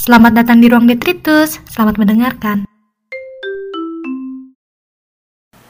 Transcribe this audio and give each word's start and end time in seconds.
Selamat 0.00 0.32
datang 0.32 0.64
di 0.64 0.72
Ruang 0.72 0.88
Detritus. 0.88 1.60
Selamat 1.68 2.00
mendengarkan. 2.00 2.64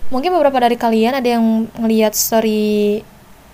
Mungkin 0.07 0.31
beberapa 0.31 0.55
dari 0.63 0.79
kalian 0.79 1.19
ada 1.19 1.35
yang 1.35 1.67
ngeliat 1.75 2.15
story 2.15 3.03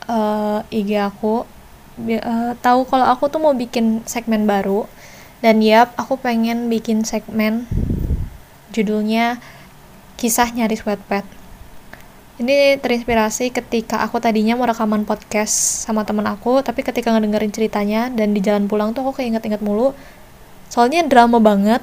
uh, 0.04 0.60
IG 0.68 1.00
aku, 1.00 1.48
uh, 1.48 2.52
tahu 2.60 2.84
kalau 2.92 3.08
aku 3.08 3.24
tuh 3.32 3.40
mau 3.40 3.56
bikin 3.56 4.04
segmen 4.04 4.44
baru. 4.44 4.84
Dan 5.40 5.64
yap, 5.64 5.96
aku 5.96 6.20
pengen 6.20 6.68
bikin 6.68 7.08
segmen 7.08 7.64
judulnya 8.68 9.40
Kisah 10.20 10.52
Nyaris 10.52 10.84
Wetpad. 10.84 11.24
Ini 12.36 12.84
terinspirasi 12.84 13.48
ketika 13.48 14.04
aku 14.04 14.20
tadinya 14.20 14.52
mau 14.60 14.68
rekaman 14.68 15.08
podcast 15.08 15.88
sama 15.88 16.04
temen 16.04 16.28
aku, 16.28 16.60
tapi 16.60 16.84
ketika 16.84 17.16
ngedengerin 17.16 17.48
ceritanya 17.48 18.12
dan 18.12 18.36
di 18.36 18.44
jalan 18.44 18.68
pulang 18.68 18.92
tuh 18.92 19.08
aku 19.08 19.16
kayak 19.16 19.40
inget-inget 19.40 19.64
mulu 19.64 19.96
soalnya 20.70 21.06
drama 21.06 21.38
banget. 21.42 21.82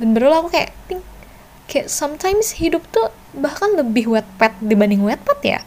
Dan 0.00 0.16
berulang 0.16 0.46
aku 0.46 0.50
kayak 0.58 0.74
ting 0.90 1.00
kayak 1.70 1.88
sometimes 1.88 2.58
hidup 2.58 2.84
tuh 2.92 3.08
bahkan 3.32 3.72
lebih 3.72 4.12
wet 4.12 4.28
pet 4.36 4.52
dibanding 4.60 5.00
wet 5.00 5.20
pet 5.24 5.40
ya. 5.56 5.60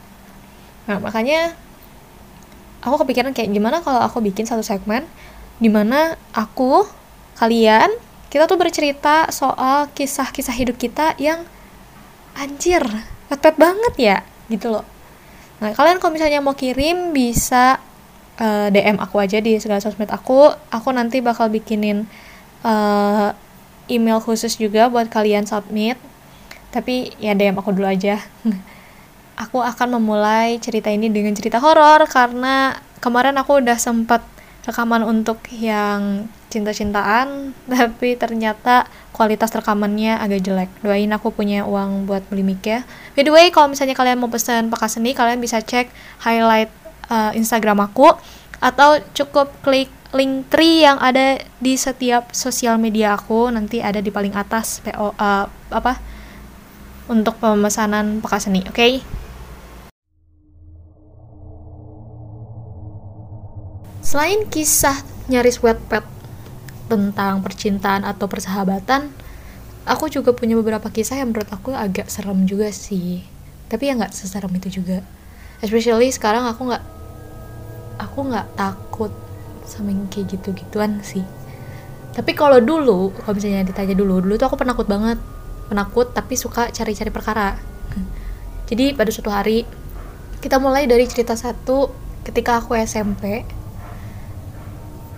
Nah 0.86 1.02
makanya 1.02 1.58
aku 2.86 3.02
kepikiran 3.02 3.34
kayak 3.34 3.50
gimana 3.50 3.82
kalau 3.82 4.02
aku 4.06 4.22
bikin 4.22 4.46
satu 4.46 4.62
segmen 4.62 5.08
di 5.58 5.72
mana 5.72 6.14
aku 6.36 6.86
kalian 7.40 7.90
kita 8.30 8.46
tuh 8.46 8.60
bercerita 8.60 9.32
soal 9.32 9.90
kisah-kisah 9.96 10.54
hidup 10.54 10.76
kita 10.78 11.16
yang 11.18 11.48
anjir 12.36 12.84
wet 13.32 13.40
pet 13.42 13.56
banget 13.58 13.94
ya 13.98 14.18
gitu 14.52 14.70
loh. 14.70 14.86
Nah 15.64 15.74
kalian 15.74 15.98
kalau 15.98 16.14
misalnya 16.14 16.44
mau 16.44 16.54
kirim 16.54 17.16
bisa 17.16 17.82
eh, 18.38 18.68
DM 18.70 19.02
aku 19.02 19.18
aja 19.18 19.42
di 19.42 19.58
segala 19.58 19.82
sosmed 19.82 20.12
aku. 20.12 20.54
Aku 20.70 20.90
nanti 20.94 21.24
bakal 21.24 21.50
bikinin 21.50 22.06
uh, 22.66 23.30
email 23.86 24.18
khusus 24.18 24.58
juga 24.58 24.90
buat 24.90 25.08
kalian 25.08 25.46
submit. 25.46 26.02
Tapi 26.74 27.14
ya 27.22 27.38
DM 27.38 27.62
aku 27.62 27.72
dulu 27.72 27.88
aja. 27.88 28.20
Aku 29.36 29.60
akan 29.60 30.00
memulai 30.00 30.64
cerita 30.64 30.88
ini 30.88 31.12
dengan 31.12 31.36
cerita 31.36 31.60
horor 31.60 32.08
karena 32.08 32.72
kemarin 33.04 33.36
aku 33.36 33.60
udah 33.60 33.76
sempat 33.76 34.24
rekaman 34.64 35.04
untuk 35.04 35.44
yang 35.52 36.32
cinta-cintaan 36.48 37.52
tapi 37.76 38.16
ternyata 38.16 38.88
kualitas 39.12 39.52
rekamannya 39.52 40.16
agak 40.24 40.40
jelek. 40.40 40.72
Doain 40.80 41.12
aku 41.12 41.36
punya 41.36 41.68
uang 41.68 42.08
buat 42.08 42.24
beli 42.32 42.48
mic 42.48 42.64
ya. 42.64 42.88
By 43.12 43.28
the 43.28 43.36
way 43.36 43.52
kalau 43.52 43.76
misalnya 43.76 43.92
kalian 43.92 44.24
mau 44.24 44.32
pesan 44.32 44.72
pakai 44.72 44.88
seni 44.88 45.12
kalian 45.12 45.44
bisa 45.44 45.60
cek 45.60 45.92
highlight 46.24 46.72
uh, 47.12 47.36
instagram 47.36 47.84
aku 47.84 48.16
atau 48.64 49.04
cukup 49.12 49.52
klik 49.68 49.92
link 50.16 50.48
tree 50.48 50.88
yang 50.88 50.96
ada 51.04 51.44
di 51.60 51.76
setiap 51.76 52.32
sosial 52.32 52.80
media 52.80 53.20
aku 53.20 53.52
nanti 53.52 53.84
ada 53.84 54.00
di 54.00 54.08
paling 54.08 54.32
atas 54.32 54.80
PO 54.80 54.96
uh, 54.96 55.12
eh, 55.12 55.46
apa 55.76 55.94
untuk 57.06 57.38
pemesanan 57.38 58.24
peka 58.24 58.40
seni, 58.42 58.66
oke? 58.66 58.74
Okay? 58.74 59.04
Selain 64.02 64.48
kisah 64.48 65.04
nyaris 65.28 65.60
wet 65.60 65.78
pet 65.92 66.06
tentang 66.88 67.44
percintaan 67.44 68.08
atau 68.08 68.26
persahabatan, 68.30 69.12
aku 69.84 70.10
juga 70.10 70.32
punya 70.32 70.56
beberapa 70.58 70.88
kisah 70.90 71.20
yang 71.20 71.34
menurut 71.34 71.50
aku 71.52 71.76
agak 71.76 72.08
serem 72.10 72.48
juga 72.48 72.72
sih. 72.72 73.22
Tapi 73.68 73.92
ya 73.92 73.98
nggak 73.98 74.14
seserem 74.14 74.54
itu 74.56 74.82
juga. 74.82 75.04
Especially 75.60 76.10
sekarang 76.14 76.46
aku 76.46 76.70
nggak 76.70 76.84
aku 77.98 78.20
nggak 78.30 78.48
takut 78.56 79.25
sama 79.66 79.92
yang 79.92 80.08
kayak 80.08 80.38
gitu-gituan 80.38 81.02
sih. 81.02 81.26
Tapi 82.16 82.32
kalau 82.32 82.64
dulu 82.64 83.12
kalau 83.12 83.36
misalnya 83.36 83.68
ditanya 83.68 83.92
dulu 83.92 84.24
dulu 84.24 84.40
tuh 84.40 84.48
aku 84.48 84.58
penakut 84.58 84.88
banget. 84.88 85.20
Penakut 85.68 86.14
tapi 86.16 86.40
suka 86.40 86.72
cari-cari 86.72 87.12
perkara. 87.12 87.60
Jadi 88.66 88.98
pada 88.98 89.12
suatu 89.14 89.30
hari 89.30 89.68
kita 90.42 90.58
mulai 90.62 90.86
dari 90.86 91.06
cerita 91.10 91.34
satu 91.34 91.90
ketika 92.26 92.62
aku 92.62 92.78
SMP 92.78 93.46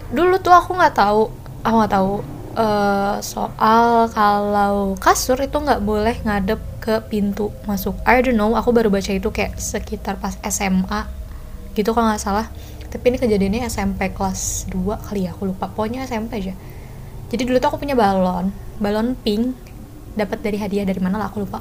dulu 0.07 0.39
tuh 0.39 0.55
aku 0.55 0.71
nggak 0.71 0.95
tahu 0.95 1.27
aku 1.67 1.75
nggak 1.83 1.93
tahu 1.93 2.11
uh, 2.55 3.19
soal 3.19 4.07
kalau 4.11 4.95
kasur 4.95 5.35
itu 5.43 5.59
nggak 5.59 5.83
boleh 5.83 6.15
ngadep 6.23 6.59
ke 6.79 7.03
pintu 7.11 7.51
masuk. 7.67 7.99
I 8.07 8.23
don't 8.23 8.39
know 8.39 8.55
aku 8.55 8.71
baru 8.71 8.87
baca 8.87 9.11
itu 9.11 9.27
kayak 9.27 9.59
sekitar 9.59 10.15
pas 10.15 10.39
SMA 10.47 11.07
gitu 11.75 11.91
kalau 11.91 12.07
nggak 12.07 12.23
salah 12.23 12.47
tapi 12.87 13.11
ini 13.11 13.17
kejadiannya 13.19 13.67
SMP 13.67 14.15
kelas 14.15 14.71
2 14.71 15.07
kali 15.11 15.27
ya 15.27 15.35
aku 15.35 15.51
lupa. 15.51 15.67
Pokoknya 15.67 16.07
SMP 16.07 16.39
aja. 16.39 16.53
Jadi 17.27 17.43
dulu 17.43 17.59
tuh 17.59 17.75
aku 17.75 17.83
punya 17.83 17.99
balon. 17.99 18.55
Balon 18.79 19.19
pink. 19.19 19.55
Dapat 20.15 20.39
dari 20.41 20.57
hadiah 20.57 20.87
dari 20.87 20.97
mana 21.03 21.19
lah 21.19 21.27
aku 21.27 21.43
lupa. 21.43 21.59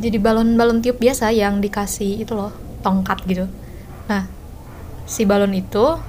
Jadi 0.00 0.16
balon 0.16 0.56
balon 0.56 0.80
tiup 0.80 0.96
biasa 0.96 1.28
yang 1.36 1.60
dikasih 1.60 2.24
itu 2.24 2.32
loh 2.32 2.50
tongkat 2.80 3.20
gitu. 3.28 3.44
Nah 4.08 4.24
si 5.04 5.28
balon 5.28 5.52
itu 5.52 6.00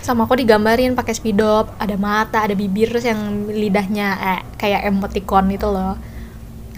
sama 0.00 0.24
aku 0.24 0.38
digambarin 0.40 0.96
pakai 0.96 1.12
spidop 1.12 1.76
ada 1.76 1.92
mata 2.00 2.40
ada 2.40 2.56
bibir 2.56 2.88
terus 2.88 3.04
yang 3.04 3.50
lidahnya 3.50 4.08
eh, 4.16 4.40
kayak 4.54 4.86
emoticon 4.86 5.50
itu 5.50 5.66
loh. 5.66 5.98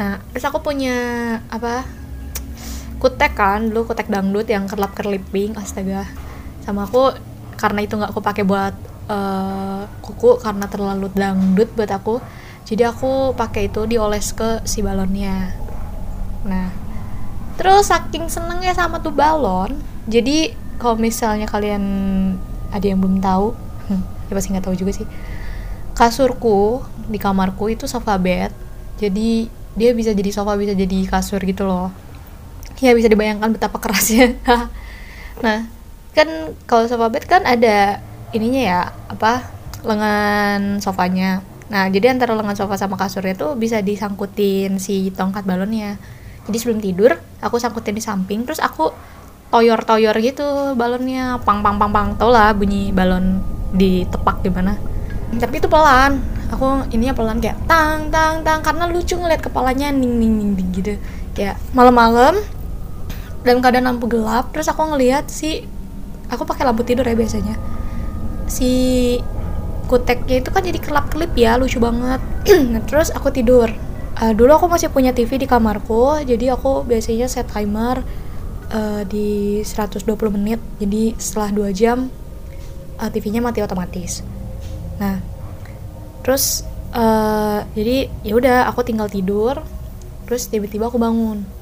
Nah 0.00 0.24
terus 0.32 0.48
aku 0.48 0.64
punya 0.64 0.96
apa 1.52 2.01
kutek 3.02 3.34
kan 3.34 3.66
dulu 3.66 3.90
kutek 3.90 4.06
dangdut 4.06 4.46
yang 4.46 4.70
kerlap 4.70 4.94
kerliping 4.94 5.58
astaga. 5.58 6.06
Sama 6.62 6.86
aku 6.86 7.10
karena 7.58 7.82
itu 7.82 7.98
nggak 7.98 8.14
aku 8.14 8.22
pakai 8.22 8.46
buat 8.46 8.74
uh, 9.10 9.90
kuku 10.02 10.38
karena 10.38 10.70
terlalu 10.70 11.10
dangdut 11.10 11.74
buat 11.74 11.90
aku 11.90 12.22
jadi 12.62 12.94
aku 12.94 13.34
pakai 13.34 13.66
itu 13.66 13.82
dioles 13.90 14.30
ke 14.30 14.62
si 14.62 14.86
balonnya. 14.86 15.50
Nah 16.46 16.70
terus 17.58 17.90
saking 17.90 18.30
senengnya 18.30 18.72
sama 18.72 19.02
tuh 19.02 19.12
balon 19.14 19.78
jadi 20.06 20.54
kalau 20.78 20.98
misalnya 20.98 21.46
kalian 21.46 21.82
ada 22.70 22.86
yang 22.86 22.98
belum 22.98 23.22
tahu 23.22 23.54
ya 24.30 24.32
pasti 24.34 24.54
nggak 24.54 24.66
tahu 24.70 24.76
juga 24.78 24.94
sih. 24.94 25.06
Kasurku 25.92 26.86
di 27.10 27.18
kamarku 27.18 27.66
itu 27.66 27.90
sofa 27.90 28.14
bed 28.14 28.54
jadi 28.96 29.50
dia 29.74 29.90
bisa 29.96 30.14
jadi 30.14 30.30
sofa 30.30 30.54
bisa 30.54 30.72
jadi 30.76 31.08
kasur 31.08 31.40
gitu 31.42 31.64
loh 31.64 32.01
ya 32.82 32.92
bisa 32.98 33.06
dibayangkan 33.06 33.54
betapa 33.54 33.78
kerasnya. 33.78 34.34
Nah 35.42 35.64
kan 36.12 36.28
kalau 36.68 36.84
sofa 36.84 37.08
bed 37.08 37.24
kan 37.24 37.42
ada 37.48 37.98
ininya 38.36 38.62
ya 38.62 38.80
apa 39.08 39.48
lengan 39.82 40.78
sofanya. 40.78 41.40
Nah 41.72 41.88
jadi 41.88 42.12
antara 42.12 42.36
lengan 42.36 42.52
sofa 42.52 42.76
sama 42.76 43.00
kasurnya 43.00 43.32
tuh 43.32 43.56
bisa 43.56 43.80
disangkutin 43.80 44.76
si 44.76 45.08
tongkat 45.10 45.48
balonnya. 45.48 45.96
Jadi 46.46 46.56
sebelum 46.58 46.84
tidur 46.84 47.16
aku 47.40 47.56
sangkutin 47.56 47.96
di 47.96 48.04
samping 48.04 48.44
terus 48.44 48.60
aku 48.60 48.92
toyor-toyor 49.52 50.16
gitu 50.20 50.76
balonnya. 50.76 51.40
Pang 51.42 51.64
pang 51.64 51.80
pang 51.80 51.90
pang. 51.90 52.08
Tau 52.16 52.28
lah 52.28 52.56
bunyi 52.56 52.92
balon 52.92 53.40
ditepak 53.72 54.44
gimana. 54.44 54.76
Tapi 55.32 55.60
itu 55.60 55.68
pelan. 55.68 56.20
Aku 56.52 56.84
ininya 56.92 57.16
pelan 57.16 57.40
kayak 57.40 57.56
tang 57.64 58.12
tang 58.12 58.44
tang. 58.44 58.60
Karena 58.60 58.84
lucu 58.84 59.16
ngeliat 59.16 59.40
kepalanya 59.40 59.88
ning 59.92 60.20
ning 60.20 60.32
ning, 60.36 60.50
ning 60.56 60.68
gitu. 60.76 61.00
Kayak 61.32 61.56
malam-malam 61.72 62.36
dan 63.42 63.58
keadaan 63.58 63.86
lampu 63.90 64.06
gelap 64.06 64.54
terus 64.54 64.70
aku 64.70 64.94
ngeliat 64.94 65.26
si 65.26 65.66
aku 66.30 66.46
pakai 66.46 66.64
lampu 66.64 66.86
tidur 66.86 67.04
ya 67.04 67.14
biasanya. 67.18 67.58
Si 68.46 68.72
kuteknya 69.90 70.40
itu 70.40 70.48
kan 70.48 70.62
jadi 70.64 70.78
kelap 70.80 71.10
kelip 71.12 71.34
ya 71.34 71.58
lucu 71.58 71.82
banget. 71.82 72.22
Nah, 72.72 72.82
terus 72.86 73.10
aku 73.12 73.28
tidur. 73.34 73.68
Uh, 74.16 74.32
dulu 74.32 74.54
aku 74.54 74.66
masih 74.68 74.92
punya 74.92 75.10
TV 75.16 75.40
di 75.40 75.48
kamarku 75.48 76.20
jadi 76.20 76.52
aku 76.52 76.84
biasanya 76.84 77.32
set 77.32 77.48
timer 77.48 78.04
uh, 78.70 79.02
di 79.04 79.60
120 79.66 80.06
menit. 80.32 80.60
Jadi 80.78 81.18
setelah 81.18 81.50
2 81.50 81.74
jam 81.74 82.08
uh, 83.02 83.10
TV-nya 83.10 83.42
mati 83.42 83.60
otomatis. 83.60 84.22
Nah 85.02 85.18
terus 86.22 86.62
uh, 86.94 87.66
jadi 87.74 88.06
ya 88.22 88.38
udah 88.38 88.58
aku 88.70 88.86
tinggal 88.86 89.10
tidur. 89.10 89.58
Terus 90.22 90.48
tiba-tiba 90.48 90.88
aku 90.88 90.96
bangun 90.96 91.61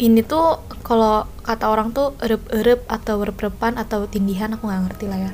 ini 0.00 0.24
tuh 0.24 0.64
kalau 0.80 1.28
kata 1.44 1.68
orang 1.68 1.92
tuh 1.92 2.16
erup-erup 2.24 2.88
atau 2.88 3.20
erup-erupan 3.20 3.76
atau 3.76 4.08
tindihan 4.08 4.48
aku 4.56 4.64
nggak 4.66 4.82
ngerti 4.88 5.06
lah 5.12 5.20
ya. 5.28 5.32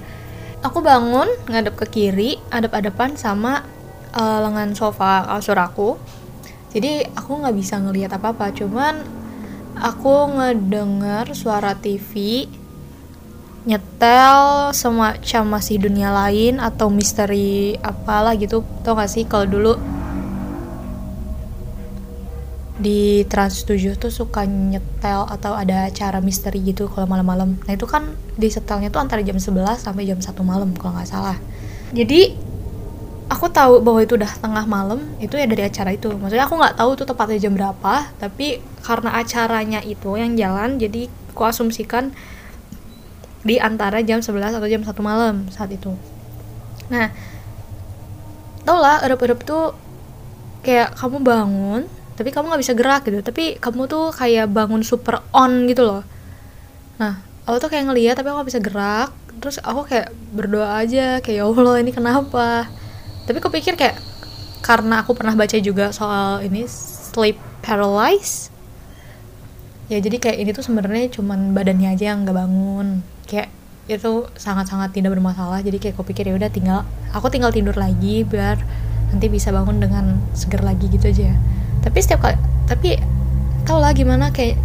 Aku 0.66 0.82
bangun 0.82 1.30
ngadep 1.46 1.78
ke 1.78 1.86
kiri 1.86 2.42
adep-adepan 2.50 3.14
sama 3.14 3.62
uh, 4.10 4.38
lengan 4.42 4.74
sofa 4.74 5.22
kasur 5.30 5.54
aku. 5.62 5.94
Jadi 6.74 7.06
aku 7.14 7.38
nggak 7.38 7.54
bisa 7.54 7.78
ngelihat 7.78 8.18
apa-apa 8.18 8.50
cuman 8.50 9.06
aku 9.78 10.34
ngedenger 10.34 11.30
suara 11.38 11.78
TV 11.78 12.44
nyetel 13.66 14.70
semacam 14.74 15.58
masih 15.58 15.82
dunia 15.82 16.10
lain 16.10 16.58
atau 16.58 16.90
misteri 16.90 17.78
apalah 17.78 18.34
gitu. 18.34 18.66
Tau 18.82 18.98
gak 18.98 19.10
sih 19.10 19.26
kalau 19.26 19.46
dulu 19.46 19.95
di 22.76 23.24
Trans 23.24 23.64
7 23.64 23.96
tuh 23.96 24.12
suka 24.12 24.44
nyetel 24.44 25.24
atau 25.26 25.56
ada 25.56 25.88
acara 25.88 26.20
misteri 26.20 26.60
gitu 26.60 26.88
kalau 26.92 27.08
malam-malam. 27.08 27.56
Nah 27.64 27.72
itu 27.72 27.88
kan 27.88 28.12
di 28.36 28.52
setelnya 28.52 28.92
tuh 28.92 29.00
antara 29.00 29.24
jam 29.24 29.40
11 29.40 29.80
sampai 29.80 30.04
jam 30.04 30.20
1 30.20 30.32
malam 30.44 30.72
kalau 30.76 30.96
nggak 30.96 31.08
salah. 31.08 31.38
jadi 31.94 32.34
aku 33.26 33.50
tahu 33.50 33.82
bahwa 33.82 34.00
itu 34.02 34.14
udah 34.14 34.32
tengah 34.38 34.64
malam 34.70 35.02
itu 35.18 35.34
ya 35.34 35.46
dari 35.50 35.66
acara 35.66 35.90
itu 35.94 36.14
maksudnya 36.14 36.46
aku 36.46 36.54
nggak 36.58 36.78
tahu 36.78 36.90
itu 36.94 37.04
tepatnya 37.06 37.38
jam 37.42 37.52
berapa 37.58 37.94
tapi 38.22 38.62
karena 38.86 39.10
acaranya 39.18 39.80
itu 39.82 40.14
yang 40.14 40.38
jalan 40.38 40.78
jadi 40.78 41.10
aku 41.34 41.42
asumsikan 41.42 42.14
di 43.42 43.58
antara 43.58 44.02
jam 44.02 44.22
11 44.22 44.58
atau 44.58 44.68
jam 44.70 44.82
1 44.82 44.90
malam 45.02 45.50
saat 45.50 45.74
itu 45.74 45.90
nah 46.86 47.10
tau 48.62 48.78
lah 48.78 49.02
erup-erup 49.02 49.42
tuh 49.42 49.74
kayak 50.62 50.94
kamu 50.94 51.22
bangun 51.22 51.82
tapi 52.16 52.32
kamu 52.32 52.48
nggak 52.48 52.62
bisa 52.64 52.74
gerak 52.74 53.02
gitu. 53.04 53.20
Tapi 53.20 53.60
kamu 53.60 53.86
tuh 53.86 54.10
kayak 54.10 54.48
bangun 54.48 54.80
super 54.80 55.20
on 55.36 55.68
gitu 55.68 55.84
loh. 55.84 56.02
Nah 56.96 57.20
aku 57.44 57.56
tuh 57.62 57.70
kayak 57.70 57.92
ngeliat 57.92 58.16
tapi 58.18 58.32
aku 58.32 58.42
gak 58.42 58.50
bisa 58.50 58.60
gerak. 58.64 59.10
Terus 59.36 59.60
aku 59.60 59.84
kayak 59.84 60.10
berdoa 60.32 60.80
aja 60.80 61.20
kayak 61.20 61.36
ya 61.38 61.44
Allah 61.44 61.76
ini 61.84 61.92
kenapa? 61.92 62.66
Tapi 63.28 63.36
aku 63.36 63.52
pikir 63.52 63.76
kayak 63.76 64.00
karena 64.64 65.04
aku 65.04 65.12
pernah 65.12 65.36
baca 65.36 65.54
juga 65.60 65.92
soal 65.92 66.42
ini 66.42 66.66
sleep 66.66 67.38
paralysis 67.62 68.50
ya 69.86 70.02
jadi 70.02 70.18
kayak 70.18 70.38
ini 70.42 70.50
tuh 70.50 70.66
sebenarnya 70.66 71.06
cuman 71.14 71.54
badannya 71.54 71.94
aja 71.94 72.16
yang 72.16 72.26
nggak 72.26 72.34
bangun. 72.34 73.06
Kayak 73.30 73.54
itu 73.86 74.26
sangat-sangat 74.34 74.90
tidak 74.90 75.14
bermasalah. 75.14 75.62
Jadi 75.62 75.78
kayak 75.78 75.94
aku 75.94 76.10
pikir 76.10 76.32
ya 76.32 76.34
udah 76.34 76.50
tinggal 76.50 76.82
aku 77.14 77.30
tinggal 77.30 77.54
tidur 77.54 77.76
lagi 77.78 78.26
biar 78.26 78.58
nanti 79.12 79.26
bisa 79.30 79.54
bangun 79.54 79.78
dengan 79.78 80.18
seger 80.34 80.60
lagi 80.66 80.90
gitu 80.90 81.06
aja 81.08 81.30
tapi 81.86 81.98
setiap 82.02 82.26
kali 82.26 82.36
tapi 82.66 82.98
tau 83.62 83.78
lah 83.78 83.94
gimana 83.94 84.34
kayak 84.34 84.58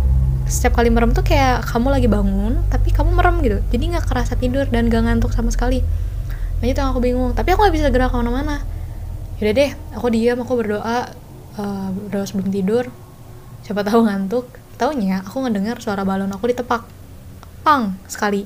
setiap 0.50 0.82
kali 0.82 0.90
merem 0.90 1.14
tuh 1.14 1.22
kayak 1.22 1.62
kamu 1.70 1.88
lagi 1.94 2.08
bangun 2.10 2.60
tapi 2.68 2.90
kamu 2.92 3.14
merem 3.14 3.40
gitu. 3.46 3.64
Jadi 3.70 3.84
nggak 3.96 4.06
kerasa 4.10 4.34
tidur 4.36 4.68
dan 4.68 4.90
gak 4.92 5.06
ngantuk 5.06 5.32
sama 5.32 5.54
sekali. 5.54 5.80
Nah 6.60 6.66
itu 6.68 6.76
yang 6.76 6.92
aku 6.92 7.00
bingung. 7.00 7.32
Tapi 7.32 7.56
aku 7.56 7.64
nggak 7.64 7.76
bisa 7.78 7.88
gerak 7.88 8.12
ke 8.12 8.18
mana-mana. 8.20 8.60
Yaudah 9.40 9.54
deh 9.54 9.72
aku 9.96 10.12
diam 10.12 10.44
aku 10.44 10.54
berdoa 10.60 11.08
uh, 11.56 11.88
berdoa 11.94 12.26
sebelum 12.28 12.52
tidur. 12.52 12.90
Siapa 13.64 13.86
tahu 13.86 14.04
ngantuk. 14.04 14.50
Taunya 14.76 15.24
aku 15.24 15.46
ngedengar 15.46 15.80
suara 15.80 16.04
balon 16.04 16.34
aku 16.36 16.52
ditepak. 16.52 16.84
Pang 17.64 17.96
sekali. 18.12 18.44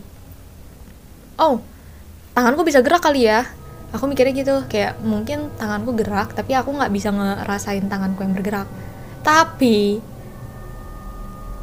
Oh 1.41 1.63
tanganku 2.35 2.67
bisa 2.67 2.83
gerak 2.83 2.99
kali 2.99 3.31
ya 3.31 3.47
aku 3.95 4.11
mikirnya 4.11 4.33
gitu 4.35 4.55
kayak 4.67 4.99
mungkin 5.01 5.49
tanganku 5.55 5.95
gerak 5.95 6.35
tapi 6.35 6.51
aku 6.51 6.75
nggak 6.75 6.91
bisa 6.91 7.09
ngerasain 7.15 7.87
tanganku 7.87 8.21
yang 8.27 8.35
bergerak. 8.35 8.67
Tapi 9.23 10.03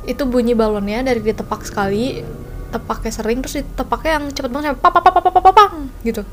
itu 0.02 0.22
bunyi 0.26 0.56
balonnya 0.56 1.06
dari 1.06 1.22
ditepak 1.22 1.62
sekali 1.62 2.24
tepaknya 2.72 3.12
sering 3.12 3.38
terus 3.44 3.60
ditepaknya 3.62 4.18
yang 4.18 4.24
cepet 4.32 4.50
banget 4.50 4.66
sampai 4.72 4.82
papa 4.82 5.00
papa 5.04 5.20
papa 5.20 5.40
papa 5.44 5.64
gitu. 6.02 6.24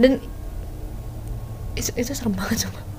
Dan 0.00 0.18
itu, 1.78 1.90
itu 1.94 2.10
serem 2.16 2.34
banget 2.34 2.66
coba 2.66 2.94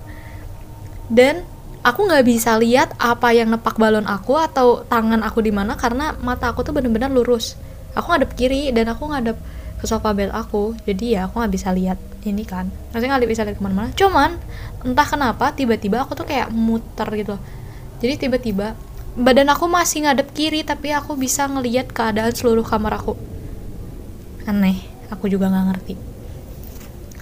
dan 1.11 1.45
aku 1.85 2.09
nggak 2.09 2.25
bisa 2.25 2.57
lihat 2.57 2.97
apa 2.97 3.29
yang 3.29 3.53
nepak 3.53 3.77
balon 3.77 4.09
aku 4.09 4.37
atau 4.41 4.81
tangan 4.89 5.21
aku 5.21 5.45
di 5.45 5.53
mana 5.53 5.77
karena 5.77 6.17
mata 6.17 6.49
aku 6.49 6.65
tuh 6.65 6.73
bener-bener 6.73 7.13
lurus. 7.13 7.57
Aku 7.93 8.11
ngadep 8.11 8.33
kiri 8.35 8.73
dan 8.75 8.89
aku 8.91 9.07
ngadep 9.07 9.37
ke 9.75 9.85
sofa 9.85 10.15
bed 10.15 10.31
aku 10.31 10.75
jadi 10.87 11.05
ya 11.05 11.19
aku 11.27 11.43
nggak 11.43 11.53
bisa 11.53 11.69
lihat 11.75 11.99
ini 12.25 12.43
kan. 12.47 12.71
Maksudnya 12.91 13.17
nggak 13.17 13.29
bisa 13.29 13.43
lihat 13.45 13.57
ke 13.59 13.63
mana-mana. 13.63 13.93
Cuman 13.93 14.39
entah 14.81 15.07
kenapa 15.07 15.53
tiba-tiba 15.53 16.01
aku 16.01 16.17
tuh 16.17 16.25
kayak 16.25 16.49
muter 16.49 17.05
gitu. 17.13 17.35
Jadi 18.01 18.27
tiba-tiba 18.27 18.73
badan 19.15 19.47
aku 19.53 19.69
masih 19.71 20.05
ngadep 20.05 20.31
kiri 20.35 20.65
tapi 20.67 20.91
aku 20.91 21.15
bisa 21.15 21.47
ngelihat 21.47 21.91
keadaan 21.93 22.33
seluruh 22.33 22.65
kamar 22.65 22.97
aku. 22.97 23.13
Aneh 24.49 24.81
aku 25.13 25.29
juga 25.29 25.51
nggak 25.51 25.65
ngerti. 25.71 25.95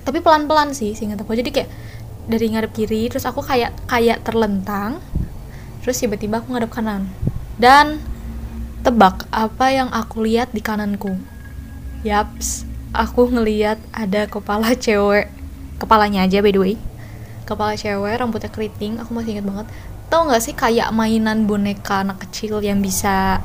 Tapi 0.03 0.19
pelan-pelan 0.19 0.75
sih 0.75 0.95
singkat 0.95 1.19
aku. 1.21 1.35
Jadi 1.35 1.49
kayak 1.51 1.69
dari 2.27 2.47
ngadep 2.51 2.71
kiri 2.71 3.11
terus 3.11 3.27
aku 3.27 3.43
kayak 3.43 3.75
kayak 3.85 4.23
terlentang 4.23 5.03
terus 5.83 5.99
tiba-tiba 5.99 6.39
aku 6.39 6.55
ngadep 6.55 6.71
kanan. 6.71 7.11
Dan 7.59 8.13
Tebak 8.83 9.31
apa 9.31 9.71
yang 9.71 9.87
aku 9.95 10.27
lihat 10.27 10.51
di 10.51 10.59
kananku? 10.59 11.15
Yaps, 12.03 12.67
aku 12.91 13.31
ngeliat 13.31 13.79
ada 13.95 14.27
kepala 14.27 14.75
cewek. 14.75 15.31
Kepalanya 15.79 16.27
aja 16.27 16.43
by 16.43 16.51
the 16.51 16.59
way. 16.59 16.75
Kepala 17.47 17.79
cewek, 17.79 18.15
rambutnya 18.19 18.51
keriting, 18.51 18.99
aku 18.99 19.15
masih 19.15 19.39
inget 19.39 19.47
banget. 19.47 19.67
Tau 20.11 20.27
gak 20.27 20.43
sih 20.43 20.53
kayak 20.53 20.91
mainan 20.91 21.47
boneka 21.47 22.03
anak 22.03 22.23
kecil 22.27 22.59
yang 22.59 22.83
bisa 22.83 23.39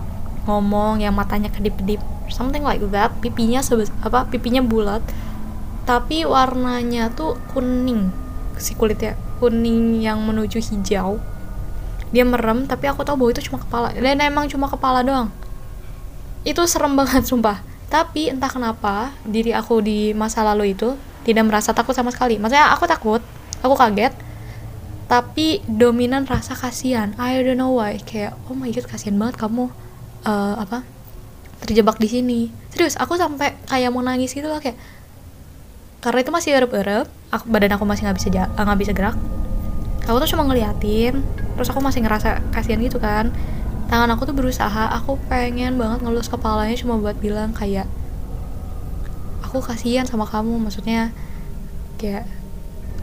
ngomong, 0.44 1.00
yang 1.02 1.14
matanya 1.14 1.48
kedip-kedip, 1.54 2.02
something 2.28 2.66
like 2.66 2.82
that. 2.90 3.14
Pipinya 3.22 3.62
sebes 3.62 3.94
apa? 4.02 4.26
Pipinya 4.26 4.60
bulat, 4.60 5.00
tapi 5.88 6.28
warnanya 6.28 7.08
tuh 7.08 7.40
kuning 7.48 8.12
si 8.60 8.76
kulitnya 8.76 9.16
kuning 9.40 10.04
yang 10.04 10.20
menuju 10.20 10.60
hijau 10.60 11.16
dia 12.12 12.28
merem 12.28 12.68
tapi 12.68 12.92
aku 12.92 13.08
tahu 13.08 13.24
bahwa 13.24 13.30
itu 13.32 13.48
cuma 13.48 13.56
kepala 13.56 13.96
dan 13.96 14.20
emang 14.20 14.44
cuma 14.52 14.68
kepala 14.68 15.00
doang 15.00 15.32
itu 16.44 16.60
serem 16.68 16.92
banget 16.92 17.24
sumpah 17.24 17.64
tapi 17.88 18.28
entah 18.28 18.52
kenapa 18.52 19.16
diri 19.24 19.56
aku 19.56 19.80
di 19.80 20.12
masa 20.12 20.44
lalu 20.44 20.76
itu 20.76 20.92
tidak 21.24 21.44
merasa 21.48 21.72
takut 21.72 21.96
sama 21.96 22.12
sekali. 22.12 22.36
Maksudnya 22.36 22.72
aku 22.72 22.84
takut 22.84 23.24
aku 23.64 23.74
kaget 23.74 24.12
tapi 25.08 25.64
dominan 25.64 26.28
rasa 26.28 26.52
kasihan. 26.52 27.16
I 27.16 27.40
don't 27.40 27.56
know 27.56 27.72
why. 27.72 27.96
Kayak 27.96 28.36
oh 28.48 28.56
my 28.56 28.68
god 28.68 28.86
kasihan 28.88 29.16
banget 29.16 29.40
kamu 29.40 29.72
uh, 30.28 30.54
apa 30.60 30.84
terjebak 31.64 31.96
di 31.96 32.08
sini. 32.12 32.40
Serius 32.68 33.00
aku 33.00 33.16
sampai 33.16 33.56
kayak 33.64 33.88
mau 33.88 34.04
nangis 34.04 34.36
gitu 34.36 34.46
loh 34.46 34.60
kayak 34.60 34.76
karena 35.98 36.22
itu 36.22 36.30
masih 36.30 36.50
erup-erup 36.54 37.10
badan 37.50 37.74
aku 37.74 37.84
masih 37.88 38.06
nggak 38.06 38.16
bisa 38.20 38.28
nggak 38.52 38.80
bisa 38.80 38.92
gerak. 38.92 39.16
Aku 40.04 40.16
tuh 40.20 40.28
cuma 40.28 40.44
ngeliatin 40.44 41.24
terus 41.56 41.68
aku 41.72 41.80
masih 41.82 42.04
ngerasa 42.04 42.40
kasihan 42.54 42.78
gitu 42.78 43.00
kan 43.02 43.34
tangan 43.88 44.12
aku 44.12 44.28
tuh 44.28 44.36
berusaha 44.36 44.92
aku 45.00 45.16
pengen 45.32 45.80
banget 45.80 46.04
ngelus 46.04 46.28
kepalanya 46.28 46.76
cuma 46.76 47.00
buat 47.00 47.16
bilang 47.16 47.56
kayak 47.56 47.88
aku 49.40 49.64
kasihan 49.64 50.04
sama 50.04 50.28
kamu 50.28 50.60
maksudnya 50.60 51.08
kayak 51.96 52.28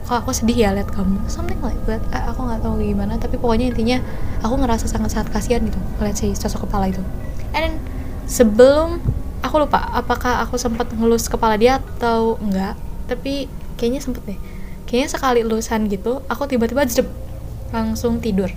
kok 0.06 0.22
aku 0.22 0.30
sedih 0.30 0.54
ya 0.54 0.70
liat 0.78 0.86
kamu? 0.94 1.18
Something 1.26 1.58
like 1.66 1.82
that. 1.90 1.98
Aku 2.30 2.46
nggak 2.46 2.62
tahu 2.62 2.78
gimana 2.78 3.18
tapi 3.18 3.42
pokoknya 3.42 3.74
intinya 3.74 3.98
aku 4.46 4.54
ngerasa 4.62 4.86
sangat 4.86 5.18
sangat 5.18 5.34
kasihan 5.34 5.66
gitu 5.66 5.82
ngeliat 5.98 6.14
si 6.14 6.30
sosok 6.38 6.70
kepala 6.70 6.94
itu. 6.94 7.02
And 7.58 7.66
then, 7.66 7.76
sebelum 8.30 9.02
aku 9.42 9.66
lupa 9.66 9.82
apakah 9.98 10.46
aku 10.46 10.62
sempat 10.62 10.94
ngelus 10.94 11.26
kepala 11.26 11.58
dia 11.58 11.82
atau 11.82 12.38
enggak 12.38 12.78
tapi 13.10 13.50
kayaknya 13.82 14.06
sempet 14.06 14.22
deh. 14.30 14.39
Kayaknya 14.86 15.10
sekali 15.18 15.42
lulusan 15.42 15.89
gitu 15.89 16.22
aku 16.30 16.46
tiba-tiba 16.46 16.86
jedep 16.86 17.10
langsung 17.74 18.22
tidur. 18.22 18.54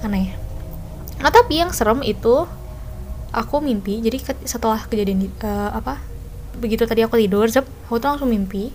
Aneh 0.00 0.45
nah 1.20 1.32
tapi 1.32 1.64
yang 1.64 1.72
serem 1.72 2.04
itu 2.04 2.44
aku 3.32 3.60
mimpi 3.60 4.00
jadi 4.04 4.20
setelah 4.44 4.80
kejadian 4.86 5.28
uh, 5.42 5.76
apa 5.76 6.00
begitu 6.56 6.88
tadi 6.88 7.04
aku 7.04 7.20
tidur 7.20 7.48
zep 7.48 7.68
aku 7.88 8.00
tuh 8.00 8.08
langsung 8.16 8.32
mimpi 8.32 8.72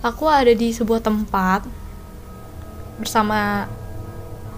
aku 0.00 0.30
ada 0.30 0.50
di 0.54 0.70
sebuah 0.70 1.02
tempat 1.02 1.66
bersama 3.00 3.66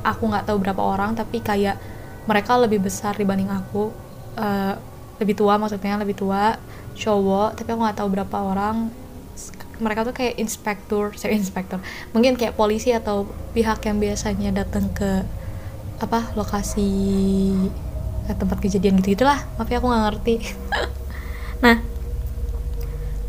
aku 0.03 0.23
nggak 0.29 0.51
tahu 0.51 0.59
berapa 0.59 0.83
orang 0.83 1.15
tapi 1.15 1.39
kayak 1.39 1.79
mereka 2.27 2.59
lebih 2.59 2.83
besar 2.83 3.15
dibanding 3.15 3.51
aku 3.51 3.91
uh, 4.39 4.75
lebih 5.19 5.39
tua 5.39 5.59
maksudnya 5.59 5.99
lebih 5.99 6.19
tua 6.19 6.59
cowok 6.99 7.59
tapi 7.59 7.69
aku 7.73 7.81
nggak 7.83 7.99
tahu 7.99 8.09
berapa 8.13 8.37
orang. 8.43 8.91
Mereka 9.83 10.07
tuh 10.07 10.15
kayak 10.15 10.39
inspektur 10.39 11.11
saya 11.19 11.35
inspektur 11.35 11.83
mungkin 12.15 12.39
kayak 12.39 12.55
polisi 12.55 12.95
atau 12.95 13.27
pihak 13.51 13.83
yang 13.83 13.99
biasanya 13.99 14.51
datang 14.55 14.87
ke 14.95 15.27
apa 16.03 16.35
lokasi 16.35 16.91
eh, 18.27 18.35
tempat 18.35 18.59
kejadian 18.59 18.99
gitu 18.99 19.15
gitulah 19.15 19.39
maaf 19.55 19.71
ya 19.71 19.79
aku 19.79 19.87
nggak 19.87 20.05
ngerti. 20.11 20.35
Nah 21.63 21.79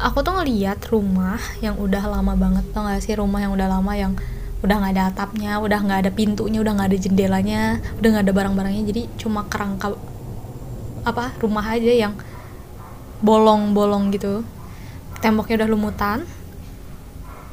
aku 0.02 0.26
tuh 0.26 0.34
ngeliat 0.42 0.82
rumah 0.90 1.38
yang 1.62 1.78
udah 1.78 2.10
lama 2.10 2.34
banget 2.34 2.66
tau 2.74 2.90
gak 2.90 3.06
sih? 3.06 3.14
Rumah 3.14 3.46
yang 3.46 3.54
udah 3.54 3.68
lama 3.70 3.94
yang 3.94 4.18
udah 4.66 4.76
nggak 4.80 4.94
ada 4.96 5.04
atapnya 5.12 5.60
udah 5.60 5.80
nggak 5.86 6.00
ada 6.08 6.12
pintunya 6.12 6.64
udah 6.64 6.72
nggak 6.72 6.90
ada 6.96 6.98
jendelanya 6.98 7.62
udah 8.02 8.10
nggak 8.10 8.26
ada 8.26 8.34
barang-barangnya. 8.34 8.84
Jadi 8.90 9.02
cuma 9.22 9.46
kerangka 9.46 9.94
apa 11.06 11.36
rumah 11.38 11.66
aja 11.70 11.94
yang 11.94 12.18
bolong-bolong 13.22 14.10
gitu. 14.18 14.42
Temboknya 15.22 15.62
udah 15.62 15.70
lumutan. 15.70 16.20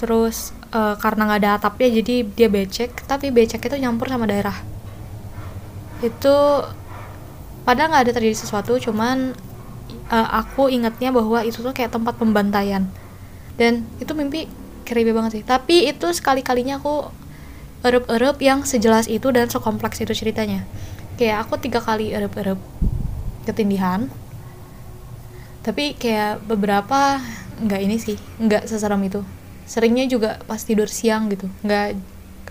Terus 0.00 0.56
uh, 0.72 0.96
karena 0.96 1.28
nggak 1.28 1.40
ada 1.44 1.50
atapnya 1.60 1.92
jadi 2.00 2.24
dia 2.24 2.48
becek. 2.48 3.04
Tapi 3.04 3.28
becek 3.28 3.60
itu 3.68 3.76
nyampur 3.76 4.08
sama 4.08 4.24
daerah 4.24 4.69
itu 6.00 6.36
padahal 7.64 7.88
nggak 7.92 8.04
ada 8.08 8.12
terjadi 8.16 8.36
sesuatu 8.36 8.80
cuman 8.80 9.36
uh, 10.10 10.28
aku 10.42 10.68
ingatnya 10.68 11.14
bahwa 11.14 11.40
itu 11.46 11.62
tuh 11.62 11.72
kayak 11.72 11.94
tempat 11.94 12.18
pembantaian. 12.18 12.90
Dan 13.54 13.86
itu 14.02 14.10
mimpi 14.12 14.50
creepy 14.84 15.14
banget 15.14 15.40
sih. 15.40 15.44
Tapi 15.46 15.86
itu 15.86 16.10
sekali 16.10 16.42
kalinya 16.42 16.82
aku 16.82 17.08
erup-erup 17.80 18.36
yang 18.42 18.66
sejelas 18.66 19.08
itu 19.08 19.30
dan 19.32 19.48
sekompleks 19.48 20.02
itu 20.02 20.12
ceritanya. 20.12 20.66
Kayak 21.16 21.46
aku 21.46 21.62
tiga 21.62 21.80
kali 21.80 22.10
erup-erup 22.12 22.58
ketindihan. 23.46 24.10
Tapi 25.60 25.94
kayak 25.94 26.42
beberapa 26.44 27.20
nggak 27.60 27.80
ini 27.80 27.96
sih 28.00 28.16
nggak 28.40 28.66
seseram 28.66 29.00
itu. 29.04 29.22
Seringnya 29.68 30.08
juga 30.10 30.40
pas 30.48 30.60
tidur 30.60 30.90
siang 30.90 31.30
gitu. 31.30 31.46
Nggak 31.62 31.86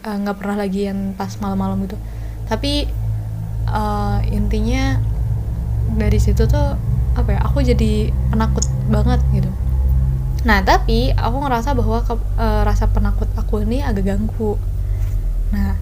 uh, 0.06 0.18
nggak 0.24 0.38
pernah 0.38 0.58
lagi 0.64 0.88
yang 0.88 1.18
pas 1.18 1.34
malam-malam 1.42 1.90
gitu. 1.90 1.98
Tapi 2.46 2.86
uh, 3.70 4.18
intinya 4.30 4.98
dari 5.96 6.20
situ 6.22 6.46
tuh 6.46 6.78
apa 7.18 7.30
ya 7.36 7.40
aku 7.44 7.66
jadi 7.66 8.14
penakut 8.30 8.66
banget 8.88 9.20
gitu. 9.34 9.50
Nah 10.48 10.64
tapi 10.64 11.12
aku 11.12 11.38
ngerasa 11.44 11.76
bahwa 11.76 12.00
ke, 12.06 12.14
uh, 12.16 12.62
rasa 12.64 12.88
penakut 12.88 13.28
aku 13.36 13.66
ini 13.66 13.84
agak 13.84 14.16
ganggu. 14.16 14.56
Nah 15.52 15.76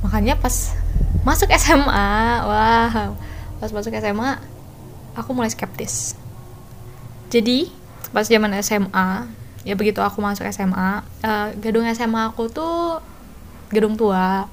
makanya 0.00 0.34
pas 0.40 0.74
masuk 1.22 1.52
SMA 1.52 2.12
wah 2.48 3.12
pas 3.60 3.70
masuk 3.70 3.92
SMA 3.92 4.40
aku 5.14 5.30
mulai 5.36 5.52
skeptis. 5.52 6.16
Jadi 7.30 7.70
pas 8.10 8.26
zaman 8.26 8.56
SMA 8.64 9.30
ya 9.62 9.76
begitu 9.76 10.00
aku 10.00 10.24
masuk 10.24 10.48
SMA 10.50 11.04
uh, 11.22 11.48
gedung 11.60 11.86
SMA 11.92 12.32
aku 12.32 12.50
tuh 12.50 12.98
gedung 13.70 13.94
tua. 13.94 14.48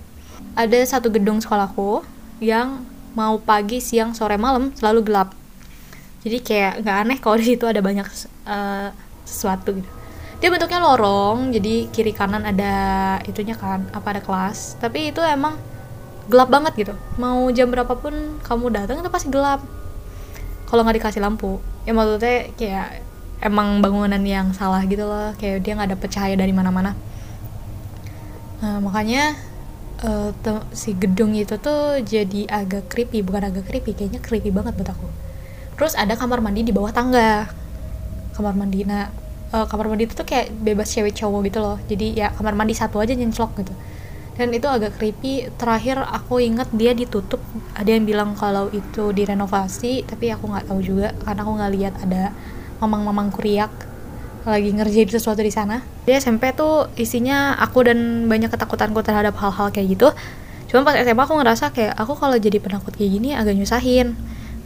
Ada 0.53 0.97
satu 0.97 1.09
gedung 1.09 1.41
sekolahku 1.41 2.05
yang 2.37 2.85
mau 3.17 3.41
pagi 3.41 3.81
siang 3.81 4.13
sore 4.13 4.37
malam 4.37 4.69
selalu 4.77 5.01
gelap. 5.09 5.33
Jadi 6.21 6.37
kayak 6.45 6.85
nggak 6.85 6.97
aneh 7.05 7.17
kalau 7.17 7.35
di 7.41 7.45
situ 7.53 7.65
ada 7.65 7.81
banyak 7.81 8.05
uh, 8.45 8.93
sesuatu 9.25 9.73
gitu. 9.73 9.89
Dia 10.37 10.53
bentuknya 10.53 10.77
lorong 10.77 11.49
jadi 11.49 11.89
kiri 11.89 12.13
kanan 12.13 12.45
ada 12.45 13.17
itunya 13.25 13.57
kan 13.57 13.89
apa 13.89 14.07
ada 14.13 14.21
kelas. 14.21 14.77
Tapi 14.77 15.09
itu 15.09 15.21
emang 15.25 15.57
gelap 16.29 16.53
banget 16.53 16.73
gitu. 16.77 16.93
Mau 17.17 17.49
jam 17.49 17.73
berapapun 17.73 18.37
kamu 18.45 18.69
datang 18.69 19.01
itu 19.01 19.09
pasti 19.09 19.33
gelap. 19.33 19.65
Kalau 20.69 20.85
nggak 20.85 21.01
dikasih 21.01 21.25
lampu. 21.25 21.57
Ya 21.89 21.95
maksudnya 21.97 22.53
kayak 22.53 23.01
emang 23.41 23.81
bangunan 23.81 24.21
yang 24.21 24.53
salah 24.53 24.85
gitu 24.85 25.09
loh. 25.09 25.33
Kayak 25.41 25.65
dia 25.65 25.73
nggak 25.73 25.89
ada 25.89 25.97
cahaya 26.05 26.35
dari 26.37 26.53
mana-mana. 26.53 26.93
Nah 28.61 28.77
makanya 28.77 29.33
uh, 30.03 30.31
si 30.73 30.93
gedung 30.93 31.33
itu 31.33 31.57
tuh 31.57 32.01
jadi 32.01 32.45
agak 32.49 32.89
creepy 32.91 33.25
bukan 33.25 33.49
agak 33.49 33.65
creepy 33.69 33.97
kayaknya 33.97 34.21
creepy 34.21 34.49
banget 34.53 34.77
buat 34.77 34.93
aku. 34.93 35.07
Terus 35.77 35.93
ada 35.93 36.13
kamar 36.17 36.41
mandi 36.41 36.65
di 36.65 36.73
bawah 36.73 36.93
tangga. 36.93 37.49
Kamar 38.33 38.53
mandi 38.53 38.85
nah 38.85 39.09
uh, 39.53 39.65
kamar 39.65 39.89
mandi 39.93 40.09
itu 40.09 40.13
tuh 40.13 40.25
kayak 40.25 40.53
bebas 40.53 40.89
cewek 40.89 41.13
cowok 41.17 41.39
gitu 41.49 41.59
loh. 41.61 41.77
Jadi 41.89 42.17
ya 42.17 42.33
kamar 42.33 42.53
mandi 42.53 42.73
satu 42.77 43.01
aja 43.01 43.13
nyenclok 43.13 43.57
gitu. 43.61 43.73
Dan 44.37 44.53
itu 44.53 44.69
agak 44.69 45.01
creepy. 45.01 45.49
Terakhir 45.57 45.97
aku 46.01 46.37
inget 46.37 46.69
dia 46.73 46.93
ditutup. 46.93 47.41
Ada 47.73 47.97
yang 47.97 48.05
bilang 48.05 48.37
kalau 48.37 48.69
itu 48.69 49.09
direnovasi 49.13 50.05
tapi 50.05 50.29
aku 50.29 50.45
nggak 50.49 50.69
tahu 50.69 50.79
juga 50.81 51.13
karena 51.25 51.41
aku 51.41 51.51
nggak 51.57 51.71
lihat 51.73 51.93
ada 52.05 52.33
mamang-mamang 52.77 53.33
kuriak 53.33 53.73
lagi 54.47 54.71
ngerjain 54.71 55.11
sesuatu 55.11 55.43
di 55.43 55.51
sana. 55.51 55.83
Dia 56.07 56.23
SMP 56.23 56.55
tuh 56.55 56.87
isinya 56.95 57.59
aku 57.59 57.83
dan 57.83 58.31
banyak 58.31 58.47
ketakutanku 58.47 59.03
terhadap 59.03 59.35
hal-hal 59.35 59.75
kayak 59.75 59.99
gitu. 59.99 60.07
Cuma 60.71 60.87
pas 60.87 60.95
SMA 60.95 61.19
aku 61.19 61.35
ngerasa 61.35 61.75
kayak 61.75 61.99
aku 61.99 62.15
kalau 62.15 62.39
jadi 62.39 62.63
penakut 62.63 62.95
kayak 62.95 63.11
gini 63.19 63.35
agak 63.35 63.59
nyusahin. 63.59 64.15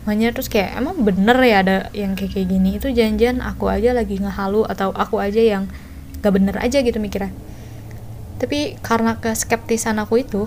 Makanya 0.05 0.37
terus 0.37 0.53
kayak 0.53 0.77
emang 0.77 1.01
bener 1.01 1.37
ya 1.41 1.65
ada 1.65 1.77
yang 1.97 2.13
kayak 2.13 2.37
kayak 2.37 2.47
gini? 2.53 2.77
Itu 2.77 2.93
janjian 2.93 3.41
aku 3.41 3.73
aja 3.73 3.97
lagi 3.97 4.21
ngehalu 4.21 4.69
atau 4.69 4.93
aku 4.93 5.17
aja 5.17 5.41
yang 5.41 5.65
gak 6.21 6.33
bener 6.33 6.57
aja 6.61 6.85
gitu 6.85 7.01
mikirnya. 7.01 7.33
Tapi 8.37 8.77
karena 8.85 9.17
keskeptisan 9.17 9.97
aku 9.97 10.21
itu 10.21 10.45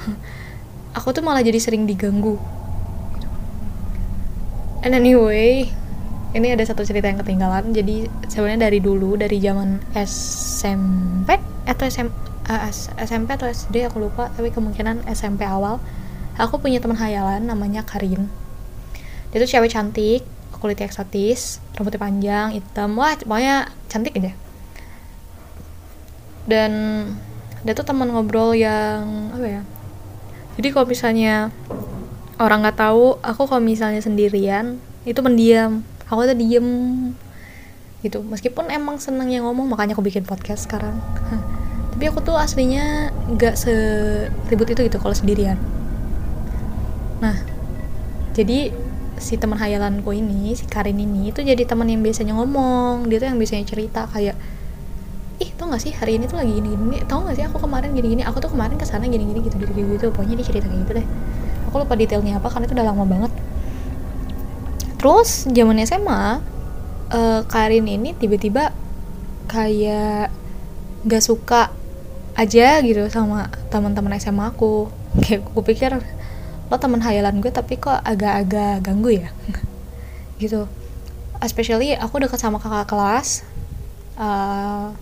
aku 0.96 1.08
tuh 1.12 1.24
malah 1.24 1.40
jadi 1.40 1.56
sering 1.56 1.88
diganggu. 1.88 2.36
And 4.84 4.92
anyway 4.92 5.81
ini 6.32 6.52
ada 6.52 6.64
satu 6.64 6.84
cerita 6.84 7.08
yang 7.08 7.20
ketinggalan. 7.20 7.72
Jadi 7.76 8.08
sebenarnya 8.28 8.68
dari 8.68 8.78
dulu 8.80 9.16
dari 9.20 9.36
zaman 9.38 9.80
SMP 9.96 11.36
atau 11.68 11.84
SM, 11.86 12.08
uh, 12.48 12.70
SMP 13.00 13.28
atau 13.36 13.46
SD 13.46 13.86
aku 13.86 14.02
lupa 14.02 14.32
tapi 14.34 14.50
kemungkinan 14.50 15.06
SMP 15.12 15.46
awal 15.46 15.78
aku 16.40 16.58
punya 16.58 16.80
teman 16.80 16.96
hayalan 16.96 17.44
namanya 17.44 17.84
Karin. 17.84 18.26
Dia 19.32 19.38
tuh 19.40 19.48
cewek 19.48 19.72
cantik 19.72 20.22
kulitnya 20.62 20.86
eksotis 20.86 21.58
rambutnya 21.74 21.98
panjang 21.98 22.54
hitam 22.54 22.94
wah 22.94 23.18
pokoknya 23.18 23.66
cantik 23.90 24.14
aja. 24.14 24.32
Dan 26.46 26.70
dia 27.62 27.74
tuh 27.78 27.86
teman 27.86 28.10
ngobrol 28.10 28.54
yang 28.58 29.30
apa 29.34 29.46
ya 29.46 29.62
jadi 30.58 30.68
kalau 30.74 30.86
misalnya 30.90 31.54
orang 32.36 32.66
nggak 32.66 32.78
tahu 32.78 33.16
aku 33.22 33.42
kalau 33.46 33.62
misalnya 33.62 34.02
sendirian 34.02 34.82
itu 35.06 35.18
mendiam 35.22 35.86
aku 36.12 36.28
tuh 36.28 36.36
diem. 36.36 36.68
Gitu. 38.04 38.20
Meskipun 38.20 38.68
emang 38.68 39.00
seneng 39.00 39.32
yang 39.32 39.48
ngomong 39.48 39.72
makanya 39.72 39.96
aku 39.96 40.04
bikin 40.04 40.28
podcast 40.28 40.68
sekarang. 40.68 41.00
Tapi 41.96 42.04
aku 42.12 42.20
tuh 42.20 42.36
aslinya 42.36 43.08
nggak 43.32 43.56
seribut 43.56 44.68
itu 44.68 44.84
gitu 44.84 45.00
kalau 45.00 45.16
sendirian. 45.16 45.56
Nah 47.24 47.40
jadi 48.36 48.74
si 49.22 49.38
teman 49.38 49.60
hayalanku 49.60 50.10
ini 50.10 50.56
si 50.58 50.66
Karin 50.66 50.98
ini 50.98 51.30
itu 51.30 51.40
jadi 51.40 51.62
teman 51.64 51.88
yang 51.88 52.04
biasanya 52.04 52.36
ngomong. 52.36 53.08
Dia 53.08 53.16
tuh 53.22 53.28
yang 53.32 53.38
biasanya 53.40 53.64
cerita 53.64 54.04
kayak 54.10 54.36
ih 55.40 55.50
tau 55.58 55.66
gak 55.74 55.82
sih 55.82 55.90
hari 55.90 56.22
ini 56.22 56.30
tuh 56.30 56.38
lagi 56.38 56.54
gini 56.54 56.70
gini 56.76 57.02
tau 57.02 57.26
gak 57.26 57.34
sih 57.34 57.42
aku 57.42 57.58
kemarin 57.58 57.90
gini 57.98 58.14
gini 58.14 58.22
aku 58.22 58.38
tuh 58.38 58.54
kemarin 58.54 58.78
ke 58.78 58.86
sana 58.86 59.10
gini 59.10 59.24
gini 59.24 59.40
gitu 59.40 59.56
gitu 59.56 59.72
gitu. 59.72 60.06
Pokoknya 60.12 60.36
dia 60.42 60.46
cerita 60.48 60.66
kayak 60.66 60.82
gitu 60.84 60.92
deh. 61.00 61.06
Aku 61.70 61.80
lupa 61.80 61.94
detailnya 61.94 62.42
apa 62.42 62.50
karena 62.50 62.66
itu 62.66 62.74
udah 62.74 62.86
lama 62.90 63.04
banget 63.06 63.32
terus 65.02 65.50
zaman 65.50 65.82
SMA 65.82 66.14
uh, 66.14 66.30
eh, 67.10 67.40
Karin 67.50 67.90
ini 67.90 68.14
tiba-tiba 68.14 68.70
kayak 69.50 70.30
gak 71.02 71.26
suka 71.26 71.74
aja 72.38 72.78
gitu 72.86 73.02
sama 73.10 73.50
teman-teman 73.66 74.14
SMA 74.22 74.54
aku. 74.54 74.86
Kayak 75.26 75.42
aku 75.50 75.60
pikir 75.66 75.90
lo 76.70 76.76
teman 76.80 77.02
hayalan 77.04 77.42
gue 77.42 77.50
tapi 77.50 77.76
kok 77.82 77.98
agak-agak 77.98 78.80
ganggu 78.80 79.26
ya? 79.26 79.28
Gitu. 80.40 80.70
Especially 81.42 81.98
aku 81.98 82.22
dekat 82.22 82.38
sama 82.38 82.62
kakak 82.62 82.86
kelas. 82.86 83.42
Uh, 84.14 84.94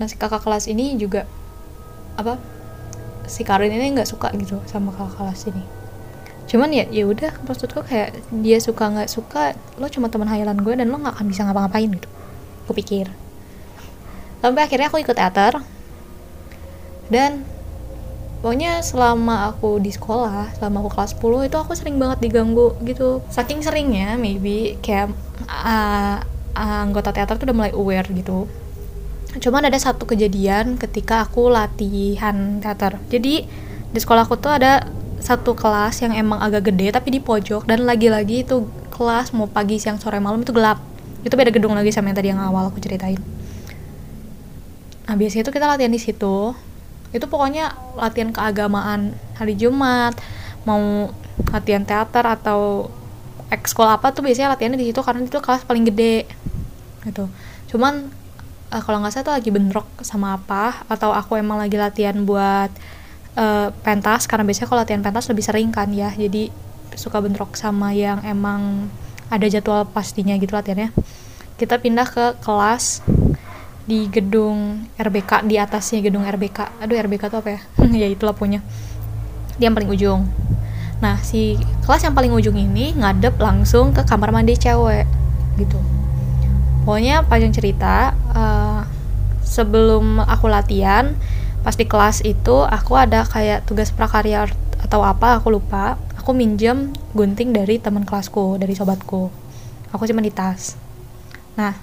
nah 0.00 0.08
si 0.08 0.16
kakak 0.16 0.40
kelas 0.40 0.72
ini 0.72 0.96
juga 0.96 1.28
apa 2.16 2.40
si 3.28 3.44
Karin 3.44 3.70
ini 3.76 3.92
nggak 3.92 4.08
suka 4.08 4.32
gitu 4.40 4.62
sama 4.64 4.94
kakak 4.94 5.20
kelas 5.20 5.42
ini 5.52 5.77
cuman 6.48 6.72
ya 6.72 6.88
ya 6.88 7.04
udah 7.04 7.44
maksudku 7.44 7.84
kayak 7.84 8.16
dia 8.32 8.56
suka 8.56 8.88
nggak 8.88 9.12
suka 9.12 9.52
lo 9.76 9.84
cuma 9.92 10.08
teman 10.08 10.32
hayalan 10.32 10.56
gue 10.64 10.74
dan 10.80 10.88
lo 10.88 10.96
nggak 10.96 11.20
akan 11.20 11.26
bisa 11.28 11.44
ngapa-ngapain 11.44 11.92
gitu. 11.92 12.08
Aku 12.64 12.72
pikir. 12.72 13.12
Sampai 14.40 14.64
akhirnya 14.64 14.88
aku 14.88 14.98
ikut 15.04 15.12
teater. 15.12 15.60
Dan 17.12 17.44
pokoknya 18.40 18.80
selama 18.80 19.52
aku 19.52 19.80
di 19.80 19.92
sekolah 19.92 20.56
selama 20.56 20.84
aku 20.84 20.90
kelas 20.94 21.12
10 21.16 21.48
itu 21.52 21.56
aku 21.60 21.72
sering 21.76 21.96
banget 22.00 22.18
diganggu 22.24 22.72
gitu. 22.84 23.20
Saking 23.28 23.60
seringnya 23.60 24.16
maybe 24.16 24.80
kayak 24.80 25.12
uh, 25.48 26.24
anggota 26.56 27.12
teater 27.12 27.36
tuh 27.36 27.44
udah 27.52 27.56
mulai 27.56 27.72
aware 27.76 28.08
gitu. 28.08 28.48
Cuman 29.36 29.68
ada 29.68 29.76
satu 29.76 30.08
kejadian 30.08 30.80
ketika 30.80 31.28
aku 31.28 31.52
latihan 31.52 32.56
teater. 32.64 32.96
Jadi 33.12 33.44
di 33.88 33.98
sekolahku 34.00 34.40
tuh 34.40 34.56
ada 34.56 34.84
satu 35.18 35.54
kelas 35.54 36.00
yang 36.02 36.14
emang 36.14 36.38
agak 36.38 36.72
gede 36.72 36.94
tapi 36.94 37.14
di 37.14 37.20
pojok. 37.20 37.66
Dan 37.66 37.84
lagi-lagi 37.84 38.46
itu 38.46 38.66
kelas 38.94 39.34
mau 39.34 39.46
pagi 39.46 39.78
siang 39.78 39.98
sore 39.98 40.18
malam 40.18 40.42
itu 40.42 40.54
gelap. 40.54 40.80
Itu 41.22 41.34
beda 41.34 41.50
gedung 41.50 41.74
lagi 41.74 41.90
sama 41.90 42.10
yang 42.10 42.18
tadi 42.18 42.28
yang 42.30 42.40
awal 42.42 42.70
aku 42.70 42.78
ceritain. 42.78 43.18
Nah 45.08 45.14
biasanya 45.16 45.48
itu 45.48 45.52
kita 45.52 45.66
latihan 45.66 45.92
di 45.92 46.00
situ. 46.00 46.52
Itu 47.10 47.26
pokoknya 47.26 47.74
latihan 47.96 48.30
keagamaan 48.30 49.16
hari 49.36 49.56
Jumat. 49.56 50.18
Mau 50.68 51.10
latihan 51.48 51.82
teater 51.82 52.24
atau 52.26 52.92
ekskul 53.48 53.88
apa 53.88 54.12
tuh 54.12 54.20
biasanya 54.20 54.52
latihannya 54.52 54.76
di 54.76 54.92
situ 54.92 55.00
karena 55.00 55.24
itu 55.24 55.40
kelas 55.40 55.64
paling 55.64 55.88
gede 55.88 56.28
gitu. 57.08 57.30
Cuman 57.72 58.12
uh, 58.72 58.82
kalau 58.84 59.00
nggak 59.00 59.12
salah 59.12 59.26
tuh 59.32 59.34
lagi 59.40 59.48
bentrok 59.48 59.88
sama 60.04 60.36
apa? 60.36 60.84
Atau 60.88 61.12
aku 61.12 61.40
emang 61.40 61.56
lagi 61.56 61.80
latihan 61.80 62.16
buat 62.28 62.68
uh, 63.38 63.70
pentas 63.86 64.26
karena 64.26 64.42
biasanya 64.42 64.66
kalau 64.66 64.82
latihan 64.82 65.02
pentas 65.06 65.30
lebih 65.30 65.46
sering 65.46 65.70
kan 65.70 65.88
ya. 65.94 66.10
Jadi 66.10 66.50
suka 66.98 67.22
bentrok 67.22 67.54
sama 67.54 67.94
yang 67.94 68.18
emang 68.26 68.90
ada 69.30 69.46
jadwal 69.46 69.86
pastinya 69.86 70.34
gitu 70.34 70.50
latihannya. 70.50 70.90
Kita 71.54 71.78
pindah 71.78 72.06
ke 72.10 72.24
kelas 72.42 73.06
di 73.88 74.04
gedung 74.12 74.84
RBK 75.00 75.48
di 75.48 75.56
atasnya 75.56 76.04
gedung 76.04 76.20
RBK 76.20 76.84
aduh 76.84 76.98
RBK 76.98 77.22
tuh 77.30 77.38
apa 77.40 77.50
ya? 77.56 77.60
Ya 78.04 78.06
itulah 78.10 78.34
punya 78.34 78.60
dia 79.56 79.70
yang 79.70 79.74
paling 79.78 79.90
ujung. 79.90 80.26
Nah 80.98 81.22
si 81.22 81.54
kelas 81.86 82.02
yang 82.04 82.14
paling 82.14 82.34
ujung 82.34 82.58
ini 82.58 82.94
ngadep 82.98 83.38
langsung 83.38 83.94
ke 83.94 84.02
kamar 84.02 84.34
mandi 84.34 84.58
cewek 84.58 85.06
gitu. 85.56 85.78
Pokoknya 86.86 87.26
panjang 87.26 87.52
cerita 87.52 88.16
uh, 88.32 88.80
sebelum 89.44 90.22
aku 90.24 90.46
latihan 90.48 91.12
pas 91.62 91.74
di 91.74 91.84
kelas 91.84 92.22
itu 92.22 92.64
aku 92.64 92.94
ada 92.94 93.26
kayak 93.26 93.66
tugas 93.66 93.90
prakarya 93.90 94.46
atau 94.82 95.02
apa 95.02 95.38
aku 95.38 95.50
lupa. 95.52 95.98
Aku 96.20 96.36
minjem 96.36 96.92
gunting 97.16 97.56
dari 97.56 97.80
teman 97.80 98.04
kelasku 98.04 98.60
dari 98.60 98.76
sobatku. 98.76 99.32
Aku 99.92 100.02
cuma 100.04 100.20
di 100.20 100.28
tas. 100.28 100.76
Nah 101.56 101.74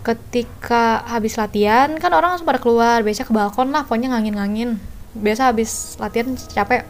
ketika 0.00 1.04
habis 1.04 1.36
latihan 1.36 1.92
kan 2.00 2.12
orang 2.12 2.36
langsung 2.36 2.48
pada 2.48 2.60
keluar. 2.60 3.00
Biasa 3.04 3.24
ke 3.24 3.32
balkon 3.32 3.72
lah 3.72 3.84
pokoknya 3.84 4.12
ngangin-ngangin. 4.12 4.80
Biasa 5.16 5.52
habis 5.52 5.96
latihan 5.96 6.36
capek. 6.36 6.84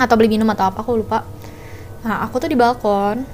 Atau 0.00 0.16
beli 0.18 0.32
minum 0.32 0.48
atau 0.50 0.68
apa 0.68 0.80
aku 0.82 1.00
lupa. 1.00 1.22
Nah 2.02 2.24
aku 2.24 2.40
tuh 2.40 2.48
di 2.48 2.56
balkon. 2.56 3.24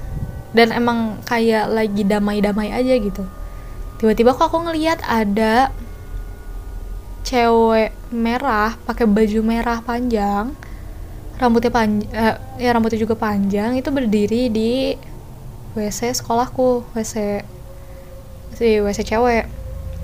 Dan 0.51 0.75
emang 0.75 1.23
kayak 1.23 1.71
lagi 1.71 2.03
damai-damai 2.03 2.75
aja 2.75 2.93
gitu. 2.99 3.23
Tiba-tiba 4.03 4.35
kok 4.35 4.51
aku 4.51 4.67
ngelihat 4.67 4.99
ada 5.07 5.71
cewek 7.21 7.93
merah 8.11 8.75
pakai 8.85 9.05
baju 9.05 9.39
merah 9.45 9.79
panjang 9.81 10.53
rambutnya 11.41 11.73
panjang 11.73 12.05
uh, 12.13 12.37
ya 12.61 12.69
rambutnya 12.69 13.01
juga 13.01 13.17
panjang 13.17 13.73
itu 13.73 13.89
berdiri 13.89 14.53
di 14.53 14.93
WC 15.73 16.13
sekolahku 16.21 16.85
WC 16.93 17.41
si 18.53 18.77
WC 18.77 18.99
cewek. 19.07 19.49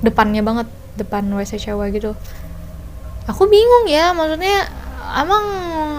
Depannya 0.02 0.42
banget 0.42 0.68
depan 0.98 1.28
WC 1.30 1.62
cewek 1.62 2.02
gitu. 2.02 2.18
Aku 3.30 3.46
bingung 3.46 3.86
ya 3.86 4.16
maksudnya 4.16 4.66
emang 5.14 5.46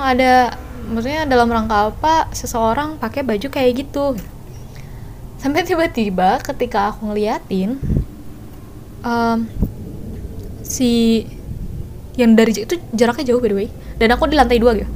ada 0.03 0.59
maksudnya 0.89 1.29
dalam 1.29 1.53
rangka 1.53 1.93
apa 1.93 2.33
seseorang 2.33 2.97
pakai 2.99 3.23
baju 3.23 3.47
kayak 3.47 3.87
gitu? 3.87 4.17
Sampai 5.39 5.63
tiba-tiba 5.63 6.43
ketika 6.43 6.91
aku 6.91 7.13
ngeliatin 7.13 7.79
um, 9.07 9.47
si 10.69 11.25
yang 12.21 12.37
dari 12.37 12.53
itu 12.53 12.77
jaraknya 12.93 13.33
jauh 13.35 13.41
by 13.41 13.49
the 13.49 13.57
way. 13.65 13.69
Dan 13.97 14.15
aku 14.15 14.29
di 14.29 14.37
lantai 14.37 14.61
dua 14.61 14.77
gitu. 14.77 14.91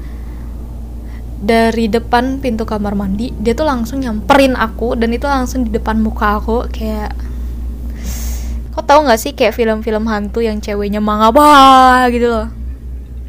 Dari 1.42 1.90
depan 1.90 2.38
pintu 2.38 2.62
kamar 2.62 2.94
mandi 2.94 3.34
dia 3.34 3.56
tuh 3.56 3.66
langsung 3.66 3.98
nyamperin 3.98 4.54
aku 4.54 4.94
dan 4.94 5.10
itu 5.10 5.26
langsung 5.26 5.66
di 5.66 5.74
depan 5.74 5.98
muka 5.98 6.38
aku 6.38 6.70
kayak 6.70 7.10
kau 8.72 8.84
tahu 8.86 9.04
nggak 9.04 9.20
sih 9.20 9.32
kayak 9.34 9.52
film-film 9.52 10.06
hantu 10.06 10.38
yang 10.40 10.62
ceweknya 10.62 11.02
mangapa 11.02 12.06
gitu 12.14 12.30
loh? 12.30 12.46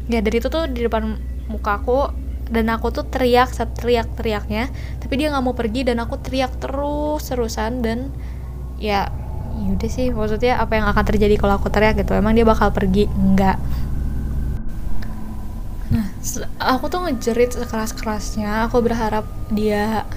Ya 0.06 0.22
dari 0.22 0.38
itu 0.38 0.46
tuh 0.46 0.70
di 0.70 0.86
depan 0.86 1.18
muka 1.50 1.82
aku 1.82 2.12
dan 2.48 2.70
aku 2.70 2.92
tuh 2.92 3.04
teriak 3.08 3.50
teriak 3.56 4.08
teriaknya 4.14 4.68
tapi 5.00 5.16
dia 5.16 5.32
nggak 5.32 5.44
mau 5.44 5.56
pergi 5.56 5.88
dan 5.88 6.00
aku 6.00 6.20
teriak 6.20 6.60
terus 6.60 7.24
terusan 7.24 7.80
dan 7.80 8.12
ya 8.76 9.08
yaudah 9.54 9.90
sih 9.90 10.10
maksudnya 10.10 10.58
apa 10.58 10.76
yang 10.76 10.86
akan 10.90 11.04
terjadi 11.06 11.38
kalau 11.38 11.56
aku 11.56 11.70
teriak 11.70 11.98
gitu? 12.02 12.12
Emang 12.14 12.34
dia 12.34 12.42
bakal 12.42 12.74
pergi? 12.74 13.06
Enggak. 13.06 13.56
Nah 15.94 16.06
aku 16.58 16.90
tuh 16.90 17.06
ngejerit 17.06 17.54
sekeras 17.54 17.94
kerasnya 17.94 18.66
aku 18.66 18.82
berharap 18.82 19.28
dia 19.52 20.08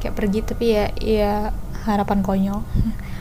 kayak 0.00 0.14
pergi 0.16 0.40
tapi 0.40 0.64
ya 0.72 0.86
ya 0.96 1.34
harapan 1.84 2.24
konyol. 2.24 2.60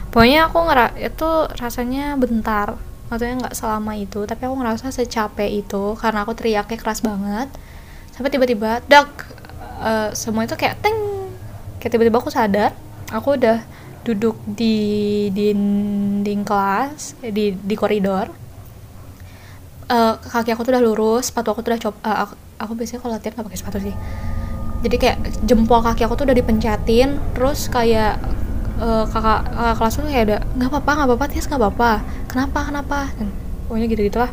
Pokoknya 0.09 0.47
aku 0.47 0.57
ngera 0.63 0.95
itu 0.95 1.29
rasanya 1.59 2.15
bentar. 2.15 2.79
Maksudnya 3.11 3.35
nggak 3.45 3.55
selama 3.57 3.93
itu 3.99 4.23
tapi 4.23 4.47
aku 4.47 4.55
ngerasa 4.57 4.89
secapek 4.89 5.51
itu 5.65 5.93
karena 5.99 6.23
aku 6.23 6.33
teriaknya 6.33 6.77
keras 6.79 7.03
banget. 7.03 7.51
Sampai 8.15 8.31
tiba-tiba 8.31 8.79
dak 8.87 9.11
uh, 9.83 10.15
semua 10.15 10.47
itu 10.47 10.55
kayak 10.55 10.79
teng. 10.79 10.95
Kayak 11.83 11.91
tiba-tiba 11.99 12.17
aku 12.23 12.31
sadar 12.31 12.71
aku 13.13 13.37
udah 13.37 13.61
duduk 14.05 14.37
di 14.45 15.27
dinding 15.33 16.41
kelas 16.45 17.17
di 17.25 17.57
di 17.57 17.75
koridor. 17.75 18.29
Uh, 19.85 20.17
kaki 20.17 20.49
aku 20.49 20.65
tuh 20.65 20.73
udah 20.73 20.81
lurus 20.81 21.29
sepatu 21.29 21.53
aku 21.53 21.61
tuh 21.61 21.77
udah 21.77 21.81
coba 21.81 21.97
uh, 22.01 22.17
aku, 22.25 22.33
aku 22.57 22.71
biasanya 22.73 22.99
kalau 23.05 23.13
latihan 23.13 23.33
gak 23.37 23.45
pakai 23.49 23.59
sepatu 23.59 23.77
sih. 23.81 23.95
Jadi 24.85 24.95
kayak 25.01 25.17
jempol 25.45 25.81
kaki 25.81 26.05
aku 26.05 26.13
tuh 26.17 26.25
udah 26.29 26.37
dipencatin 26.37 27.17
terus 27.33 27.69
kayak 27.69 28.17
uh, 28.81 29.05
kakak 29.09 29.45
kakak 29.49 29.75
kelas 29.81 29.93
tuh 29.93 30.05
kayak 30.09 30.25
ada 30.29 30.37
nggak 30.57 30.69
apa-apa 30.73 30.91
nggak 30.93 31.07
apa-apa 31.09 31.25
Tias 31.29 31.45
nggak 31.49 31.61
apa-apa. 31.61 31.91
Kenapa 32.29 32.59
kenapa? 32.69 32.99
Dan 33.17 33.27
pokoknya 33.65 33.85
gitu 33.89 34.01
gitulah 34.09 34.31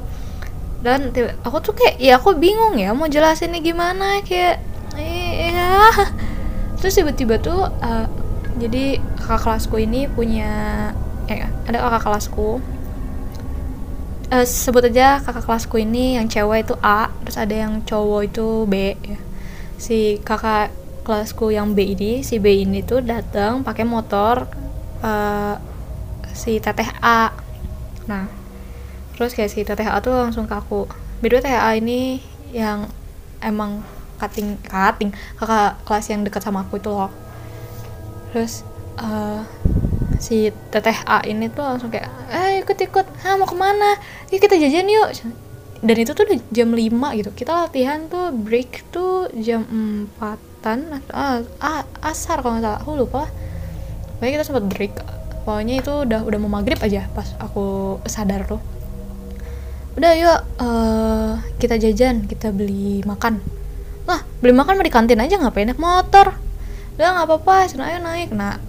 dan 0.82 1.14
aku 1.46 1.62
tuh 1.62 1.74
kayak 1.78 1.96
ya 2.02 2.18
aku 2.18 2.34
bingung 2.34 2.74
ya 2.74 2.90
mau 2.90 3.06
jelasinnya 3.06 3.62
gimana 3.62 4.18
kayak 4.26 4.58
iya. 4.98 5.94
Terus 6.82 6.98
tiba-tiba 6.98 7.38
tuh 7.38 7.70
uh, 7.70 8.06
jadi 8.60 9.00
kakak 9.16 9.40
kelasku 9.48 9.76
ini 9.80 10.10
punya 10.10 10.50
eh, 11.28 11.48
ada 11.68 11.78
kakak 11.88 12.02
kelasku. 12.04 12.60
Uh, 14.32 14.48
sebut 14.48 14.88
aja 14.88 15.20
kakak 15.20 15.44
kelasku 15.44 15.76
ini 15.76 16.16
yang 16.16 16.24
cewek 16.24 16.64
itu 16.64 16.74
A 16.80 17.12
terus 17.20 17.36
ada 17.36 17.52
yang 17.52 17.84
cowok 17.84 18.32
itu 18.32 18.64
B 18.64 18.96
ya. 19.04 19.20
si 19.76 20.24
kakak 20.24 20.72
kelasku 21.04 21.52
yang 21.52 21.76
B 21.76 21.92
ini 21.92 22.24
si 22.24 22.40
B 22.40 22.64
ini 22.64 22.80
tuh 22.80 23.04
datang 23.04 23.60
pakai 23.60 23.84
motor 23.84 24.48
uh, 25.04 25.60
si 26.32 26.56
teteh 26.64 26.88
A. 27.04 27.28
Nah 28.08 28.24
terus 29.12 29.36
kayak 29.36 29.52
si 29.52 29.68
teteh 29.68 29.84
A 29.84 30.00
tuh 30.00 30.16
langsung 30.16 30.48
ke 30.48 30.56
aku. 30.56 30.88
Beda 31.20 31.44
teteh 31.44 31.52
A 31.52 31.76
ini 31.76 32.24
yang 32.56 32.88
emang 33.44 33.84
cutting 34.16 34.56
cutting 34.64 35.12
kakak 35.36 35.76
kelas 35.84 36.06
yang 36.08 36.24
dekat 36.24 36.40
sama 36.40 36.64
aku 36.64 36.80
itu 36.80 36.88
loh 36.88 37.21
terus 38.32 38.64
uh, 38.96 39.44
si 40.22 40.54
teteh 40.72 40.96
A 41.04 41.20
ini 41.28 41.50
tuh 41.50 41.66
langsung 41.66 41.90
kayak 41.90 42.08
eh 42.32 42.62
ikut 42.62 42.78
ikut 42.78 43.06
ah 43.26 43.34
mau 43.34 43.44
ke 43.44 43.56
mana? 43.58 43.98
Yuk 44.30 44.40
kita 44.40 44.54
jajan 44.56 44.88
yuk. 44.88 45.10
Dan 45.82 45.96
itu 45.98 46.14
tuh 46.14 46.22
udah 46.22 46.38
jam 46.54 46.70
5 46.70 47.18
gitu. 47.18 47.30
Kita 47.34 47.66
latihan 47.66 48.06
tuh 48.06 48.30
break 48.30 48.86
tuh 48.94 49.26
jam 49.42 49.66
4an 49.66 51.02
ah, 51.10 51.42
ah 51.58 51.82
asar 52.06 52.38
kalau 52.40 52.56
nggak 52.56 52.64
salah. 52.64 52.80
Aku 52.80 52.94
lupa 52.94 53.26
pokoknya 54.16 54.32
kita 54.40 54.44
sempat 54.46 54.64
break. 54.70 54.94
Pokoknya 55.42 55.82
itu 55.82 55.92
udah 56.06 56.22
udah 56.22 56.38
mau 56.38 56.62
maghrib 56.62 56.78
aja 56.78 57.10
pas 57.10 57.34
aku 57.42 57.98
sadar 58.06 58.46
tuh. 58.46 58.62
Udah 59.98 60.12
yuk 60.16 60.40
uh, 60.62 61.32
kita 61.58 61.76
jajan 61.82 62.30
kita 62.30 62.54
beli 62.54 63.02
makan. 63.02 63.42
Lah 64.06 64.22
beli 64.38 64.54
makan 64.54 64.78
mau 64.78 64.86
di 64.86 64.94
kantin 64.94 65.18
aja 65.18 65.34
ngapain 65.36 65.66
naik 65.66 65.82
motor 65.82 66.51
udah 66.96 67.08
nggak 67.18 67.26
apa-apa 67.28 67.54
ayo 67.72 67.98
naik. 68.00 68.30
Nah 68.32 68.60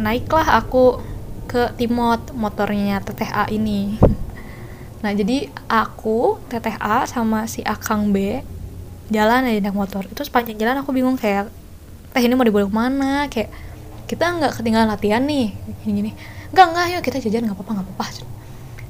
naiklah 0.00 0.56
aku 0.60 1.00
ke 1.50 1.74
Timot 1.76 2.32
motornya 2.32 3.02
Teteh 3.02 3.30
A 3.30 3.50
ini. 3.50 3.96
Nah 5.00 5.16
jadi 5.16 5.48
aku 5.64 6.36
Teteh 6.52 6.76
A 6.76 7.08
sama 7.08 7.48
si 7.48 7.64
Akang 7.64 8.12
B 8.12 8.44
jalan 9.08 9.48
aja 9.48 9.60
naik 9.64 9.72
motor. 9.72 10.04
Itu 10.04 10.20
sepanjang 10.28 10.60
jalan 10.60 10.84
aku 10.84 10.92
bingung 10.92 11.16
kayak 11.16 11.48
teh 12.12 12.20
ini 12.20 12.36
mau 12.36 12.44
dibawa 12.44 12.68
ke 12.68 12.74
mana? 12.74 13.12
Kayak 13.32 13.48
kita 14.04 14.28
nggak 14.28 14.60
ketinggalan 14.60 14.92
latihan 14.92 15.24
nih. 15.24 15.56
Gini 15.82 15.92
gini 16.04 16.10
nggak 16.52 16.66
nggak 16.74 16.86
yuk 16.92 17.02
kita 17.06 17.16
jajan 17.22 17.48
nggak 17.48 17.56
apa-apa 17.56 17.72
nggak 17.80 17.86
apa-apa. 17.96 18.06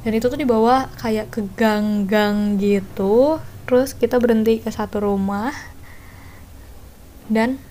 Dan 0.01 0.13
itu 0.17 0.27
tuh 0.33 0.41
dibawa 0.41 0.89
kayak 0.97 1.31
ke 1.31 1.47
gang-gang 1.55 2.57
gitu. 2.59 3.39
Terus 3.69 3.95
kita 3.95 4.19
berhenti 4.19 4.59
ke 4.59 4.73
satu 4.73 5.05
rumah. 5.05 5.55
Dan 7.31 7.63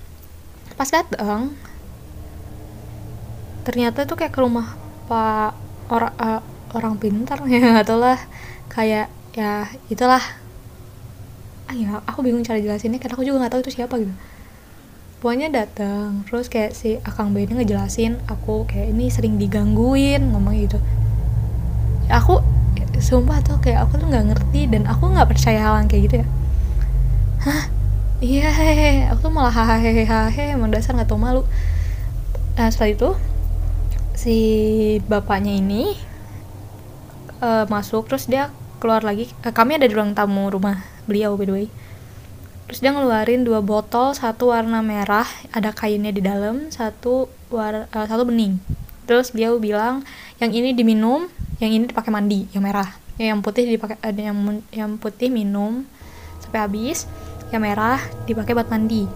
pas 0.80 0.88
datang 0.88 1.52
ternyata 3.68 4.08
tuh 4.08 4.15
kayak 4.15 4.32
ke 4.32 4.39
rumah 4.39 4.80
pak 5.12 5.52
orang 5.92 6.13
uh, 6.15 6.42
orang 6.74 6.96
pintar 7.02 7.42
ya 7.52 7.82
atau 7.82 7.98
lah. 8.00 8.18
Kayak 8.70 9.12
ya 9.36 9.68
itulah. 9.92 10.22
Ah 11.70 11.76
ya 11.76 12.02
aku 12.06 12.26
bingung 12.26 12.42
cara 12.42 12.58
jelasinnya 12.58 12.98
karena 12.98 13.13
aku 13.13 13.26
juga 13.28 13.46
nggak 13.46 13.52
tahu 13.54 13.62
itu 13.65 13.72
siapa 13.76 13.94
gitu. 14.02 14.13
Pokoknya 15.20 15.52
datang 15.52 16.24
terus 16.24 16.48
kayak 16.48 16.72
si 16.72 16.96
akang 17.04 17.36
B 17.36 17.44
ini 17.44 17.60
ngejelasin 17.60 18.24
aku 18.32 18.63
kayak 18.63 18.96
ini 18.96 19.12
sering 19.12 19.36
digangguin 19.36 20.32
ngomong 20.32 20.56
gitu. 20.56 20.80
Aku 22.10 22.42
sumpah 23.00 23.44
tuh 23.44 23.60
kayak 23.62 23.86
aku 23.86 24.02
tuh 24.02 24.08
nggak 24.08 24.34
ngerti 24.34 24.62
dan 24.72 24.88
aku 24.88 25.12
nggak 25.12 25.30
percaya 25.30 25.60
hal 25.60 25.84
kayak 25.86 26.04
gitu 26.10 26.15
ya. 26.24 26.28
Hah 27.44 27.79
iya 28.19 28.51
hehehe. 28.51 29.08
Aku 29.12 29.27
tuh 29.27 29.34
malah 29.34 29.51
hahaha 29.51 30.32
emang 30.51 30.71
dasar 30.71 30.95
nggak 30.95 31.08
tau 31.08 31.19
malu. 31.19 31.47
Nah 32.60 32.67
setelah 32.67 32.91
itu 32.91 33.10
si 34.15 34.38
bapaknya 35.08 35.55
ini 35.55 35.95
uh, 37.39 37.63
masuk 37.71 38.12
terus 38.12 38.27
dia 38.27 38.51
keluar 38.84 39.03
lagi. 39.03 39.32
Uh, 39.43 39.55
kami 39.55 39.79
ada 39.79 39.88
di 39.88 39.95
ruang 39.95 40.12
tamu 40.12 40.51
rumah 40.51 40.84
beliau 41.08 41.39
by 41.39 41.47
the 41.47 41.53
way. 41.55 41.67
Terus 42.67 42.86
dia 42.86 42.91
ngeluarin 42.93 43.47
dua 43.47 43.63
botol 43.65 44.13
satu 44.13 44.53
warna 44.53 44.84
merah 44.86 45.25
ada 45.55 45.73
kainnya 45.73 46.13
di 46.13 46.21
dalam 46.21 46.69
satu 46.69 47.32
war 47.47 47.88
uh, 47.88 48.05
satu 48.05 48.27
bening. 48.27 48.60
Terus 49.08 49.32
beliau 49.32 49.58
bilang 49.58 50.03
yang 50.43 50.51
ini 50.51 50.75
diminum 50.75 51.32
yang 51.63 51.71
ini 51.71 51.88
dipakai 51.88 52.12
mandi 52.12 52.45
yang 52.51 52.67
merah. 52.67 52.91
Yang 53.15 53.39
putih 53.43 53.63
dipakai 53.67 53.99
ada 54.03 54.21
yang 54.21 54.38
yang 54.75 54.99
putih 54.99 55.32
minum 55.32 55.88
sampai 56.43 56.60
habis 56.67 57.08
yang 57.50 57.62
merah 57.66 58.02
dipakai 58.30 58.54
buat 58.54 58.70
mandi. 58.70 59.10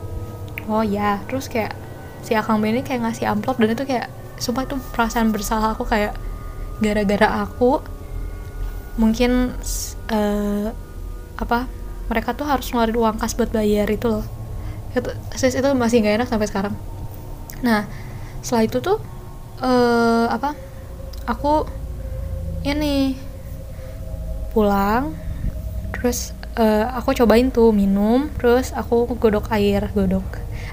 Oh 0.66 0.82
ya 0.82 1.20
terus 1.28 1.52
kayak 1.52 1.76
si 2.24 2.34
akang 2.34 2.64
ini 2.64 2.82
kayak 2.82 3.04
ngasih 3.04 3.28
amplop 3.28 3.60
dan 3.60 3.76
itu 3.76 3.84
kayak 3.84 4.08
sumpah 4.40 4.64
itu 4.64 4.80
perasaan 4.96 5.30
bersalah 5.36 5.76
aku 5.76 5.84
kayak 5.84 6.16
gara-gara 6.80 7.44
aku 7.44 7.84
mungkin 8.96 9.54
uh, 10.10 10.70
apa 11.38 11.68
mereka 12.08 12.36
tuh 12.36 12.46
harus 12.46 12.70
ngeluarin 12.70 12.98
uang 13.00 13.18
kas 13.20 13.36
buat 13.36 13.52
bayar 13.52 13.88
itu 13.92 14.08
loh. 14.08 14.26
Itu 14.94 15.12
sis 15.36 15.58
itu 15.58 15.70
masih 15.76 16.02
nggak 16.04 16.24
enak 16.24 16.30
sampai 16.30 16.48
sekarang. 16.48 16.76
Nah 17.62 17.86
setelah 18.44 18.64
itu 18.68 18.78
tuh 18.80 19.00
uh, 19.64 20.28
apa 20.32 20.56
aku 21.28 21.68
ini 22.64 23.16
pulang 24.52 25.16
terus 25.96 26.36
uh, 26.58 26.86
aku 26.98 27.18
cobain 27.18 27.50
tuh 27.50 27.74
minum 27.74 28.30
terus 28.38 28.74
aku 28.74 29.10
godok 29.18 29.50
air 29.54 29.90
godok. 29.94 30.26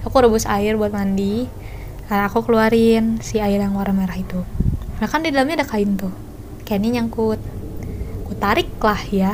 Aku 0.05 0.17
rebus 0.17 0.49
air 0.49 0.81
buat 0.81 0.93
mandi 0.93 1.45
nah, 2.09 2.27
aku 2.27 2.43
keluarin 2.43 3.21
si 3.21 3.39
air 3.39 3.61
yang 3.61 3.77
warna 3.77 3.95
merah 3.95 4.17
itu. 4.17 4.41
Nah 5.01 5.07
kan 5.09 5.25
di 5.25 5.33
dalamnya 5.33 5.65
ada 5.65 5.69
kain 5.69 5.97
tuh 5.97 6.13
kayak 6.65 6.81
ini 6.85 7.01
nyangkut. 7.01 7.41
Aku 8.25 8.33
tarik 8.37 8.71
lah 8.81 9.01
ya. 9.09 9.33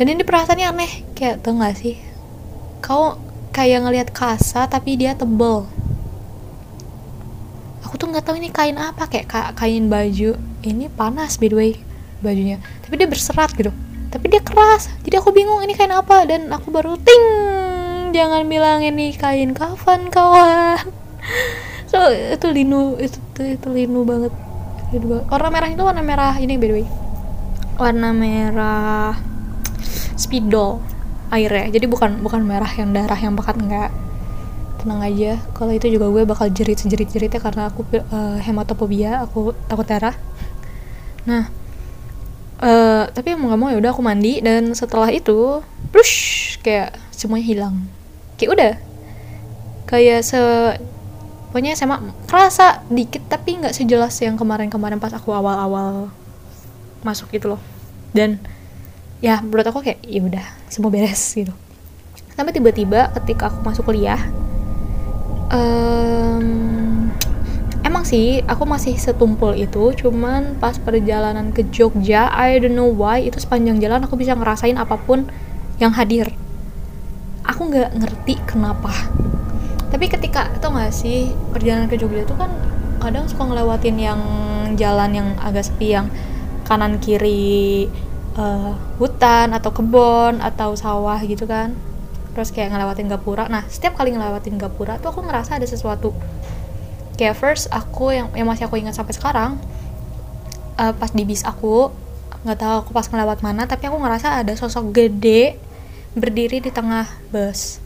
Dan 0.00 0.16
ini 0.16 0.24
perasaannya 0.24 0.66
aneh 0.70 0.92
kayak 1.12 1.44
tau 1.44 1.60
gak 1.60 1.76
sih? 1.76 2.00
Kau 2.80 3.20
kayak 3.52 3.84
ngelihat 3.84 4.08
kasa 4.16 4.64
tapi 4.64 4.96
dia 4.96 5.12
tebel. 5.12 5.68
Aku 7.84 7.98
tuh 7.98 8.06
nggak 8.08 8.22
tahu 8.22 8.38
ini 8.38 8.48
kain 8.54 8.78
apa 8.80 9.04
kayak 9.10 9.52
kain 9.58 9.92
baju. 9.92 10.40
Ini 10.64 10.88
panas 10.94 11.36
by 11.36 11.48
the 11.52 11.56
way 11.56 11.72
bajunya. 12.24 12.56
Tapi 12.86 12.96
dia 12.96 13.08
berserat 13.10 13.52
gitu 13.52 13.74
tapi 14.10 14.26
dia 14.26 14.42
keras. 14.42 14.90
Jadi 15.06 15.14
aku 15.16 15.30
bingung 15.30 15.62
ini 15.62 15.72
kain 15.78 15.94
apa? 15.94 16.26
Dan 16.26 16.50
aku 16.50 16.74
baru 16.74 16.98
ting 16.98 17.24
jangan 18.10 18.42
bilang 18.50 18.82
ini 18.82 19.14
kain 19.14 19.54
kafan 19.54 20.10
kawan. 20.10 20.82
So 21.90 22.10
itu 22.10 22.46
linu 22.50 22.98
itu 22.98 23.18
itu, 23.34 23.42
itu 23.56 23.68
linu 23.70 24.02
banget. 24.02 24.34
Warna 25.30 25.48
merah 25.54 25.68
itu 25.70 25.82
warna 25.86 26.02
merah 26.02 26.34
ini 26.42 26.58
by 26.58 26.66
the 26.66 26.74
way. 26.82 26.86
Warna 27.78 28.10
merah 28.10 29.14
spidol 30.18 30.82
airnya 31.30 31.70
jadi 31.70 31.86
bukan 31.86 32.20
bukan 32.20 32.42
merah 32.42 32.68
yang 32.74 32.90
darah 32.90 33.16
yang 33.16 33.38
pekat 33.38 33.56
enggak. 33.62 33.90
Tenang 34.82 35.06
aja. 35.06 35.38
Kalau 35.54 35.70
itu 35.70 35.86
juga 35.86 36.10
gue 36.10 36.22
bakal 36.26 36.50
jerit 36.50 36.82
jerit 36.82 37.06
jeritnya 37.06 37.38
karena 37.38 37.70
aku 37.70 37.86
uh, 37.94 38.42
hematofobia 38.42 39.22
aku 39.22 39.54
takut 39.70 39.86
darah. 39.86 40.18
Nah 41.30 41.59
uh, 42.60 43.04
tapi 43.10 43.34
mau 43.34 43.50
gak 43.50 43.60
mau 43.60 43.68
ya 43.72 43.80
udah 43.80 43.90
aku 43.90 44.04
mandi 44.04 44.38
dan 44.44 44.72
setelah 44.76 45.08
itu 45.10 45.64
brush 45.90 46.56
kayak 46.60 46.94
semuanya 47.10 47.46
hilang. 47.46 47.76
Kayak 48.36 48.50
udah. 48.54 48.74
Kayak 49.88 50.20
se 50.22 50.40
pokoknya 51.50 51.74
sama 51.74 51.98
kerasa 52.30 52.86
dikit 52.86 53.26
tapi 53.26 53.58
nggak 53.58 53.74
sejelas 53.74 54.14
yang 54.22 54.38
kemarin-kemarin 54.38 55.02
pas 55.02 55.10
aku 55.10 55.34
awal-awal 55.34 56.12
masuk 57.02 57.26
gitu 57.34 57.56
loh. 57.56 57.62
Dan 58.14 58.38
ya 59.18 59.42
menurut 59.42 59.66
aku 59.66 59.82
kayak 59.82 59.98
ya 60.06 60.22
udah 60.22 60.46
semua 60.70 60.94
beres 60.94 61.34
gitu. 61.34 61.50
Sampai 62.38 62.54
tiba-tiba 62.54 63.10
ketika 63.18 63.50
aku 63.50 63.66
masuk 63.66 63.82
kuliah 63.90 64.22
um, 65.50 66.79
emang 67.90 68.06
sih 68.06 68.38
aku 68.46 68.62
masih 68.70 68.94
setumpul 68.94 69.50
itu 69.50 69.90
cuman 69.98 70.54
pas 70.62 70.78
perjalanan 70.78 71.50
ke 71.50 71.66
Jogja 71.74 72.30
I 72.30 72.62
don't 72.62 72.78
know 72.78 72.86
why 72.86 73.18
itu 73.18 73.42
sepanjang 73.42 73.82
jalan 73.82 74.06
aku 74.06 74.14
bisa 74.14 74.38
ngerasain 74.38 74.78
apa 74.78 74.94
pun 74.94 75.26
yang 75.82 75.90
hadir. 75.90 76.30
Aku 77.42 77.66
nggak 77.66 77.98
ngerti 77.98 78.38
kenapa. 78.46 78.94
Tapi 79.90 80.06
ketika 80.06 80.46
tau 80.62 80.70
gak 80.70 80.94
sih 80.94 81.34
perjalanan 81.50 81.90
ke 81.90 81.98
Jogja 81.98 82.22
itu 82.22 82.30
kan 82.38 82.54
kadang 83.02 83.26
suka 83.26 83.42
ngelewatin 83.50 83.96
yang 83.98 84.20
jalan 84.78 85.10
yang 85.10 85.28
agak 85.42 85.66
sepi 85.66 85.98
yang 85.98 86.06
kanan 86.62 87.02
kiri 87.02 87.90
uh, 88.38 88.78
hutan 89.02 89.50
atau 89.50 89.74
kebun 89.74 90.38
atau 90.38 90.78
sawah 90.78 91.18
gitu 91.26 91.42
kan. 91.50 91.74
Terus 92.38 92.54
kayak 92.54 92.70
ngelewatin 92.70 93.10
gapura. 93.10 93.50
Nah 93.50 93.66
setiap 93.66 93.98
kali 93.98 94.14
ngelewatin 94.14 94.62
gapura 94.62 95.02
tuh 95.02 95.10
aku 95.10 95.26
ngerasa 95.26 95.58
ada 95.58 95.66
sesuatu 95.66 96.14
kayak 97.20 97.36
first 97.36 97.68
aku 97.68 98.16
yang 98.16 98.32
yang 98.32 98.48
masih 98.48 98.64
aku 98.64 98.80
ingat 98.80 98.96
sampai 98.96 99.12
sekarang 99.12 99.60
uh, 100.80 100.96
pas 100.96 101.12
di 101.12 101.28
bis 101.28 101.44
aku 101.44 101.92
nggak 102.40 102.56
tahu 102.56 102.74
aku 102.80 102.90
pas 102.96 103.04
ngelewat 103.04 103.44
mana 103.44 103.68
tapi 103.68 103.92
aku 103.92 104.00
ngerasa 104.00 104.40
ada 104.40 104.56
sosok 104.56 104.96
gede 104.96 105.60
berdiri 106.16 106.64
di 106.64 106.72
tengah 106.72 107.04
bus. 107.28 107.78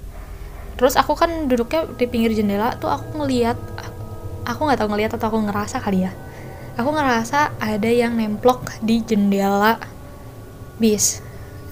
Terus 0.79 0.95
aku 0.95 1.19
kan 1.19 1.51
duduknya 1.51 1.91
di 1.99 2.07
pinggir 2.07 2.33
jendela 2.33 2.79
tuh 2.79 2.89
aku 2.89 3.19
ngeliat 3.19 3.59
aku 4.47 4.61
nggak 4.63 4.79
tahu 4.79 4.89
ngeliat 4.95 5.11
atau 5.19 5.27
aku 5.29 5.39
ngerasa 5.43 5.83
kali 5.83 6.07
ya. 6.07 6.13
Aku 6.79 6.91
ngerasa 6.91 7.59
ada 7.59 7.91
yang 7.91 8.15
nemplok 8.15 8.79
di 8.79 9.03
jendela 9.03 9.83
bis. 10.79 11.19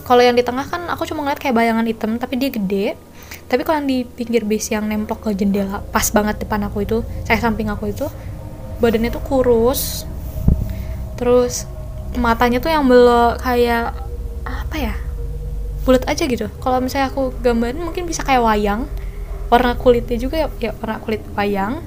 Kalau 0.02 0.22
yang 0.22 0.34
di 0.34 0.42
tengah 0.42 0.66
kan 0.66 0.90
aku 0.90 1.06
cuma 1.06 1.22
ngeliat 1.22 1.38
kayak 1.38 1.54
bayangan 1.54 1.86
hitam 1.86 2.18
tapi 2.18 2.34
dia 2.34 2.50
gede 2.50 2.98
tapi 3.46 3.62
kalau 3.68 3.84
yang 3.84 3.88
di 3.88 3.98
pinggir 4.04 4.48
bis 4.48 4.72
yang 4.72 4.88
nemplok 4.88 5.28
ke 5.28 5.30
jendela 5.36 5.84
pas 5.92 6.08
banget 6.08 6.40
depan 6.40 6.66
aku 6.66 6.84
itu 6.84 7.04
saya 7.28 7.38
samping 7.38 7.68
aku 7.68 7.92
itu 7.92 8.08
badannya 8.82 9.14
tuh 9.14 9.22
kurus. 9.22 10.02
Terus 11.14 11.70
matanya 12.18 12.58
tuh 12.58 12.74
yang 12.74 12.90
belok 12.90 13.38
kayak 13.38 13.94
apa 14.42 14.74
ya 14.74 14.94
bulat 15.86 16.02
aja 16.10 16.26
gitu. 16.26 16.50
Kalau 16.58 16.82
misalnya 16.82 17.14
aku 17.14 17.30
gambarin 17.38 17.78
mungkin 17.78 18.10
bisa 18.10 18.26
kayak 18.26 18.42
wayang. 18.42 18.90
Warna 19.46 19.78
kulitnya 19.78 20.16
juga 20.18 20.36
ya, 20.42 20.48
ya 20.58 20.70
warna 20.82 20.98
kulit 20.98 21.22
wayang. 21.38 21.78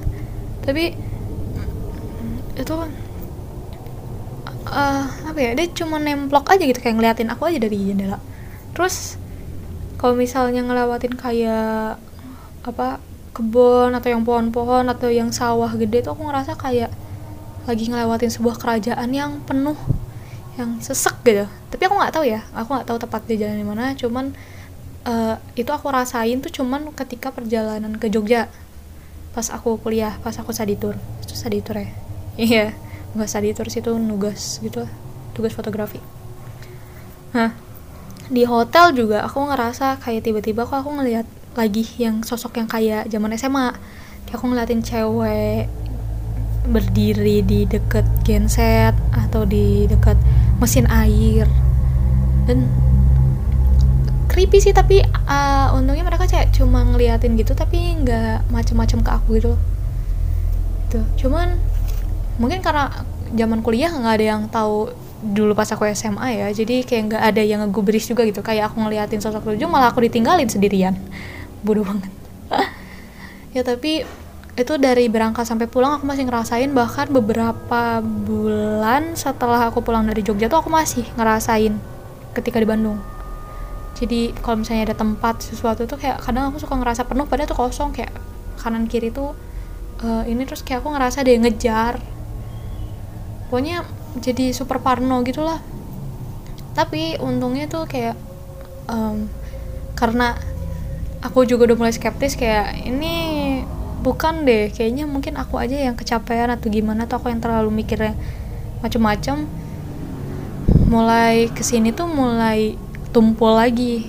Tapi 0.63 0.95
itu 2.55 2.75
uh, 4.71 5.05
apa 5.12 5.39
ya 5.43 5.51
dia 5.51 5.67
cuma 5.75 5.99
nemplok 5.99 6.47
aja 6.47 6.63
gitu 6.63 6.79
kayak 6.79 6.95
ngeliatin 6.95 7.27
aku 7.27 7.51
aja 7.51 7.60
dari 7.60 7.75
jendela. 7.75 8.23
Terus 8.71 9.19
kalau 10.05 10.21
misalnya 10.21 10.61
ngelewatin 10.61 11.17
kayak 11.17 11.97
apa 12.61 13.01
kebun 13.33 13.89
atau 13.89 14.13
yang 14.13 14.21
pohon-pohon 14.21 14.85
atau 14.85 15.09
yang 15.09 15.33
sawah 15.33 15.73
gede 15.73 16.05
tuh 16.05 16.13
aku 16.13 16.29
ngerasa 16.29 16.53
kayak 16.53 16.93
lagi 17.65 17.89
ngelewatin 17.89 18.29
sebuah 18.29 18.61
kerajaan 18.61 19.09
yang 19.09 19.41
penuh 19.49 19.73
yang 20.61 20.77
sesek 20.77 21.25
gitu. 21.25 21.49
Tapi 21.49 21.81
aku 21.89 21.97
nggak 21.97 22.13
tahu 22.21 22.21
ya 22.21 22.45
aku 22.53 22.77
nggak 22.77 22.85
tahu 22.85 23.01
tepat 23.01 23.25
di 23.25 23.41
jalan 23.41 23.57
di 23.57 23.65
mana 23.65 23.97
cuman 23.97 24.29
uh, 25.09 25.41
itu 25.57 25.73
aku 25.73 25.89
rasain 25.89 26.37
tuh 26.37 26.53
cuman 26.53 26.93
ketika 26.93 27.33
perjalanan 27.33 27.97
ke 27.97 28.05
Jogja. 28.13 28.45
Pas 29.33 29.49
aku 29.49 29.81
kuliah 29.81 30.21
pas 30.21 30.37
aku 30.37 30.53
saditur. 30.53 30.93
Itu 31.25 31.33
saditur 31.33 31.81
ya? 31.81 31.89
Iya 32.45 32.77
nggak 33.17 33.29
saditur 33.31 33.65
sih 33.73 33.81
itu 33.81 33.89
nugas 33.97 34.61
gitu 34.61 34.85
tugas 35.33 35.57
fotografi. 35.57 35.97
Nah 37.33 37.64
di 38.29 38.43
hotel 38.45 38.95
juga 38.97 39.25
aku 39.25 39.49
ngerasa 39.49 40.01
kayak 40.01 40.25
tiba-tiba 40.25 40.65
kok 40.65 40.81
aku 40.81 40.97
ngelihat 40.97 41.27
lagi 41.55 41.85
yang 42.01 42.25
sosok 42.25 42.59
yang 42.59 42.67
kayak 42.67 43.07
zaman 43.07 43.31
SMA 43.38 43.71
kayak 44.25 44.38
aku 44.38 44.45
ngeliatin 44.49 44.81
cewek 44.81 45.69
berdiri 46.65 47.45
di 47.45 47.69
deket 47.69 48.05
genset 48.25 48.97
atau 49.13 49.45
di 49.45 49.85
deket 49.85 50.17
mesin 50.57 50.89
air. 50.89 51.45
Dan 52.49 52.65
creepy 54.25 54.59
sih 54.59 54.73
tapi 54.73 54.99
uh, 55.05 55.77
untungnya 55.77 56.03
mereka 56.03 56.25
kayak 56.25 56.51
cuma 56.57 56.81
ngeliatin 56.83 57.38
gitu 57.38 57.53
tapi 57.53 57.77
nggak 58.01 58.49
macem-macem 58.49 59.05
ke 59.05 59.11
aku 59.13 59.27
gitu. 59.38 59.53
Gitu 60.89 60.99
cuman 61.25 61.55
mungkin 62.41 62.59
karena 62.59 62.91
zaman 63.31 63.63
kuliah 63.63 63.93
nggak 63.93 64.15
ada 64.19 64.25
yang 64.25 64.43
tahu 64.51 64.91
dulu 65.25 65.57
pas 65.57 65.65
aku 65.73 65.89
SMA 65.97 66.38
ya 66.38 66.47
jadi 66.53 66.85
kayak 66.85 67.03
nggak 67.09 67.23
ada 67.33 67.41
yang 67.41 67.59
ngegubris 67.65 68.05
juga 68.05 68.21
gitu. 68.27 68.45
Kayak 68.45 68.69
aku 68.69 68.85
ngeliatin 68.85 69.23
sosok 69.23 69.41
tujuh 69.41 69.65
malah 69.65 69.89
aku 69.89 70.05
ditinggalin 70.05 70.45
sendirian. 70.45 70.93
Bodoh 71.65 71.85
banget. 71.85 72.11
Ya 73.55 73.63
tapi 73.63 74.03
itu 74.55 74.73
dari 74.75 75.07
berangkat 75.07 75.47
sampai 75.47 75.67
pulang 75.67 75.95
aku 75.95 76.03
masih 76.03 76.27
ngerasain 76.27 76.71
bahkan 76.75 77.07
beberapa 77.07 77.99
bulan 78.03 79.15
setelah 79.15 79.71
aku 79.71 79.79
pulang 79.79 80.07
dari 80.07 80.23
Jogja 80.27 80.51
tuh 80.51 80.59
aku 80.59 80.67
masih 80.67 81.07
ngerasain 81.15 81.75
ketika 82.35 82.59
di 82.59 82.67
Bandung. 82.67 82.99
Jadi 83.95 84.35
kalau 84.43 84.59
misalnya 84.59 84.91
ada 84.91 84.95
tempat 84.99 85.39
sesuatu 85.39 85.88
tuh 85.88 85.95
kayak 85.95 86.19
kadang 86.19 86.51
aku 86.51 86.59
suka 86.59 86.75
ngerasa 86.75 87.07
penuh 87.07 87.23
padahal 87.27 87.47
tuh 87.47 87.59
kosong 87.59 87.95
kayak 87.95 88.11
kanan 88.59 88.91
kiri 88.91 89.07
tuh 89.11 89.31
uh, 90.03 90.23
ini 90.27 90.43
terus 90.43 90.63
kayak 90.63 90.83
aku 90.83 90.91
ngerasa 90.91 91.23
ada 91.23 91.31
yang 91.31 91.43
ngejar. 91.47 91.99
Pokoknya 93.47 93.88
jadi 94.19 94.56
super 94.56 94.80
parno 94.80 95.21
gitulah. 95.23 95.60
Tapi 96.75 97.19
untungnya 97.19 97.67
tuh 97.71 97.88
kayak 97.88 98.15
um, 98.91 99.28
karena 99.95 100.36
aku 101.23 101.47
juga 101.47 101.71
udah 101.71 101.78
mulai 101.80 101.95
skeptis 101.95 102.36
kayak 102.36 102.84
ini 102.84 103.13
bukan 104.06 104.45
deh 104.45 104.69
kayaknya 104.69 105.10
mungkin 105.10 105.39
aku 105.39 105.58
aja 105.58 105.75
yang 105.75 105.95
kecapean 105.95 106.51
atau 106.51 106.67
gimana. 106.67 107.08
Atau 107.08 107.19
aku 107.19 107.32
yang 107.32 107.39
terlalu 107.43 107.71
mikirnya 107.71 108.15
macem-macem 108.84 109.47
mulai 110.86 111.49
ke 111.49 111.63
sini 111.65 111.91
tuh 111.95 112.08
mulai 112.08 112.75
tumpul 113.15 113.56
lagi. 113.56 114.08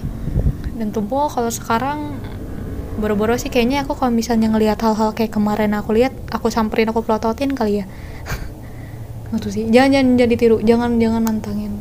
Dan 0.77 0.92
tumpul 0.92 1.33
kalau 1.33 1.49
sekarang 1.49 2.21
boro-boro 2.97 3.37
sih 3.37 3.53
kayaknya 3.53 3.85
aku 3.85 3.92
kalau 3.92 4.09
misalnya 4.09 4.49
ngelihat 4.49 4.81
hal-hal 4.81 5.12
kayak 5.12 5.37
kemarin 5.37 5.77
aku 5.77 5.92
lihat 5.92 6.16
aku 6.33 6.49
samperin 6.49 6.88
aku 6.88 7.05
pelototin 7.05 7.53
kali 7.53 7.85
ya 7.85 7.87
gitu 9.35 9.49
sih 9.51 9.65
jangan 9.75 9.91
jangan 9.91 10.09
jadi 10.23 10.35
tiru 10.39 10.57
jangan 10.62 10.91
jangan 11.03 11.23
nantangin. 11.27 11.75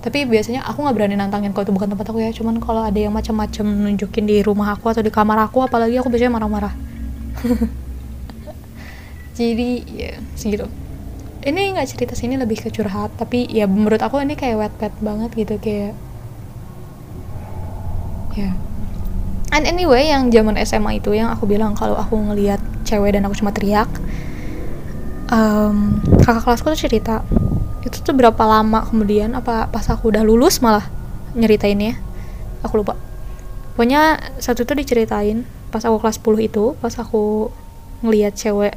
Tapi 0.00 0.24
biasanya 0.24 0.64
aku 0.64 0.80
nggak 0.80 0.96
berani 0.96 1.16
nantangin 1.20 1.52
kalau 1.52 1.68
itu 1.68 1.74
bukan 1.76 1.92
tempat 1.92 2.06
aku 2.08 2.18
ya. 2.24 2.32
Cuman 2.32 2.56
kalau 2.56 2.80
ada 2.80 2.96
yang 2.96 3.12
macam-macam 3.12 3.68
nunjukin 3.68 4.24
di 4.24 4.40
rumah 4.40 4.72
aku 4.72 4.88
atau 4.88 5.04
di 5.04 5.12
kamar 5.12 5.36
aku 5.44 5.60
apalagi 5.68 6.00
aku 6.00 6.08
biasanya 6.08 6.40
marah-marah. 6.40 6.72
Jadi 9.38 9.70
ya 9.92 10.16
segitu. 10.40 10.64
Ini 11.44 11.76
nggak 11.76 11.88
cerita 11.88 12.16
sini 12.16 12.40
lebih 12.40 12.64
ke 12.64 12.72
curhat. 12.72 13.12
Tapi 13.20 13.44
ya 13.52 13.68
menurut 13.68 14.00
aku 14.00 14.24
ini 14.24 14.40
kayak 14.40 14.56
wet 14.56 14.74
wet 14.80 14.94
banget 15.04 15.30
gitu 15.36 15.54
kayak 15.60 15.92
ya. 18.40 18.56
And 19.52 19.68
anyway 19.68 20.08
yang 20.08 20.32
zaman 20.32 20.56
SMA 20.64 21.04
itu 21.04 21.12
yang 21.12 21.28
aku 21.28 21.44
bilang 21.44 21.76
kalau 21.76 22.00
aku 22.00 22.16
ngelihat 22.16 22.62
cewek 22.88 23.20
dan 23.20 23.28
aku 23.28 23.36
cuma 23.36 23.52
teriak 23.52 23.90
um, 25.30 26.02
kakak 26.20 26.42
kelasku 26.44 26.66
tuh 26.74 26.80
cerita 26.90 27.22
itu 27.80 27.96
tuh 28.04 28.12
berapa 28.12 28.42
lama 28.44 28.84
kemudian? 28.84 29.32
Apa 29.32 29.70
pas 29.72 29.88
aku 29.88 30.12
udah 30.12 30.20
lulus 30.20 30.60
malah 30.60 30.84
nyeritainnya? 31.32 31.96
Aku 32.60 32.84
lupa. 32.84 32.98
Pokoknya 33.72 34.20
satu 34.36 34.68
itu 34.68 34.76
diceritain 34.76 35.48
pas 35.72 35.86
aku 35.86 36.02
kelas 36.02 36.20
10 36.20 36.50
itu 36.50 36.64
pas 36.82 36.92
aku 36.98 37.48
ngelihat 38.04 38.36
cewek 38.36 38.76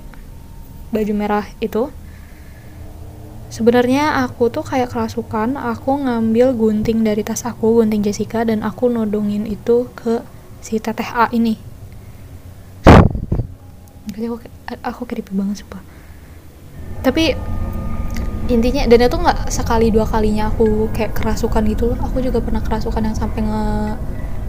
baju 0.95 1.13
merah 1.17 1.45
itu. 1.59 1.91
Sebenarnya 3.51 4.23
aku 4.25 4.49
tuh 4.49 4.65
kayak 4.65 4.89
kerasukan 4.89 5.59
aku 5.59 6.07
ngambil 6.09 6.57
gunting 6.57 7.05
dari 7.05 7.21
tas 7.21 7.45
aku 7.45 7.83
gunting 7.83 8.01
Jessica 8.01 8.41
dan 8.41 8.65
aku 8.65 8.89
nodongin 8.89 9.45
itu 9.45 9.91
ke 9.93 10.25
si 10.63 10.79
teteh 10.79 11.05
A 11.11 11.27
ini. 11.35 11.59
Aku 14.13 14.37
aku 14.85 15.01
creepy 15.09 15.33
banget 15.33 15.65
sih 15.65 15.67
tapi 17.03 17.35
intinya 18.51 18.83
dan 18.87 18.99
itu 19.07 19.17
nggak 19.19 19.51
sekali 19.51 19.87
dua 19.87 20.03
kalinya 20.03 20.51
aku 20.51 20.91
kayak 20.91 21.15
kerasukan 21.15 21.63
gitu 21.71 21.95
aku 21.95 22.19
juga 22.19 22.43
pernah 22.43 22.59
kerasukan 22.59 23.03
yang 23.07 23.15
sampai 23.15 23.39
nge 23.39 23.63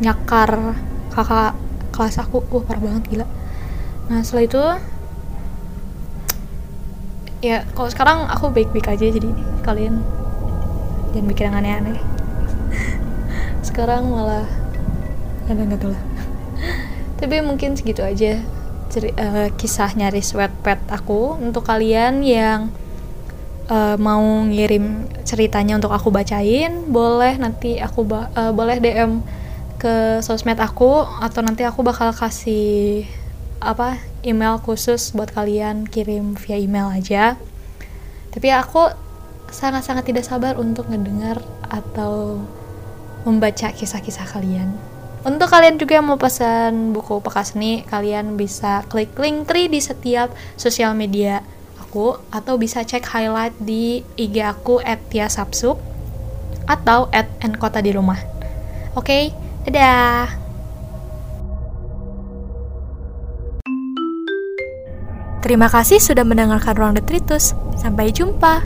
nyakar 0.03 0.75
kakak 1.15 1.55
kelas 1.95 2.19
aku. 2.19 2.43
Wah 2.51 2.63
parah 2.67 2.83
banget 2.83 3.03
gila. 3.07 3.27
Nah 4.11 4.27
setelah 4.27 4.45
itu 4.45 4.63
ya 7.45 7.63
kalau 7.77 7.89
sekarang 7.93 8.19
aku 8.27 8.51
baik-baik 8.51 8.91
aja 8.91 9.07
jadi 9.07 9.31
kalian. 9.63 10.03
Jangan 11.15 11.27
mikir 11.31 11.47
yang 11.47 11.55
aneh-aneh. 11.55 11.99
Sekarang 13.69 14.11
malah 14.11 14.51
ada 15.47 15.63
nggak 15.63 15.79
tahu 15.79 15.95
lah. 15.95 16.03
Tapi 17.23 17.39
mungkin 17.47 17.79
segitu 17.79 18.03
aja 18.03 18.43
ceri 18.91 19.11
uh, 19.17 19.49
kisah 19.57 19.93
nyaris 19.97 20.35
wet 20.37 20.53
aku 20.91 21.39
untuk 21.41 21.65
kalian 21.65 22.21
yang 22.25 22.73
uh, 23.69 23.97
mau 23.97 24.23
ngirim 24.45 25.09
ceritanya 25.25 25.77
untuk 25.77 25.93
aku 25.93 26.13
bacain 26.13 26.89
boleh 26.89 27.37
nanti 27.41 27.81
aku 27.81 28.05
uh, 28.09 28.53
boleh 28.53 28.81
DM 28.81 29.25
ke 29.81 30.25
sosmed 30.25 30.57
aku 30.61 31.05
atau 31.21 31.41
nanti 31.45 31.67
aku 31.67 31.85
bakal 31.85 32.13
kasih 32.15 33.05
apa 33.61 34.01
email 34.25 34.61
khusus 34.61 35.13
buat 35.13 35.33
kalian 35.33 35.89
kirim 35.89 36.37
via 36.37 36.57
email 36.61 36.89
aja. 36.93 37.37
Tapi 38.33 38.49
aku 38.51 38.93
sangat-sangat 39.53 40.11
tidak 40.11 40.25
sabar 40.27 40.59
untuk 40.59 40.91
ngedengar 40.91 41.39
atau 41.71 42.43
membaca 43.25 43.73
kisah-kisah 43.73 44.27
kalian 44.29 44.75
untuk 45.25 45.49
kalian 45.49 45.81
juga 45.81 45.97
yang 45.99 46.07
mau 46.07 46.21
pesan 46.21 46.93
buku 46.93 47.25
Pekasni 47.25 47.83
kalian 47.89 48.37
bisa 48.37 48.85
klik 48.93 49.17
link 49.17 49.49
tree 49.49 49.73
di 49.73 49.81
setiap 49.81 50.31
sosial 50.61 50.93
media 50.93 51.41
aku 51.81 52.21
atau 52.29 52.61
bisa 52.61 52.85
cek 52.85 53.09
highlight 53.09 53.57
di 53.57 54.05
IG 54.21 54.45
aku 54.45 54.85
tiasapsup 55.09 55.81
atau 56.69 57.09
at 57.13 57.29
nkota 57.41 57.81
di 57.81 57.93
rumah 57.97 58.21
oke 58.97 59.05
okay? 59.05 59.33
dadah 59.65 60.45
Terima 65.45 65.69
kasih 65.69 66.01
sudah 66.01 66.25
mendengarkan 66.25 66.73
Ruang 66.73 66.95
Detritus. 66.97 67.53
Sampai 67.77 68.09
jumpa. 68.17 68.65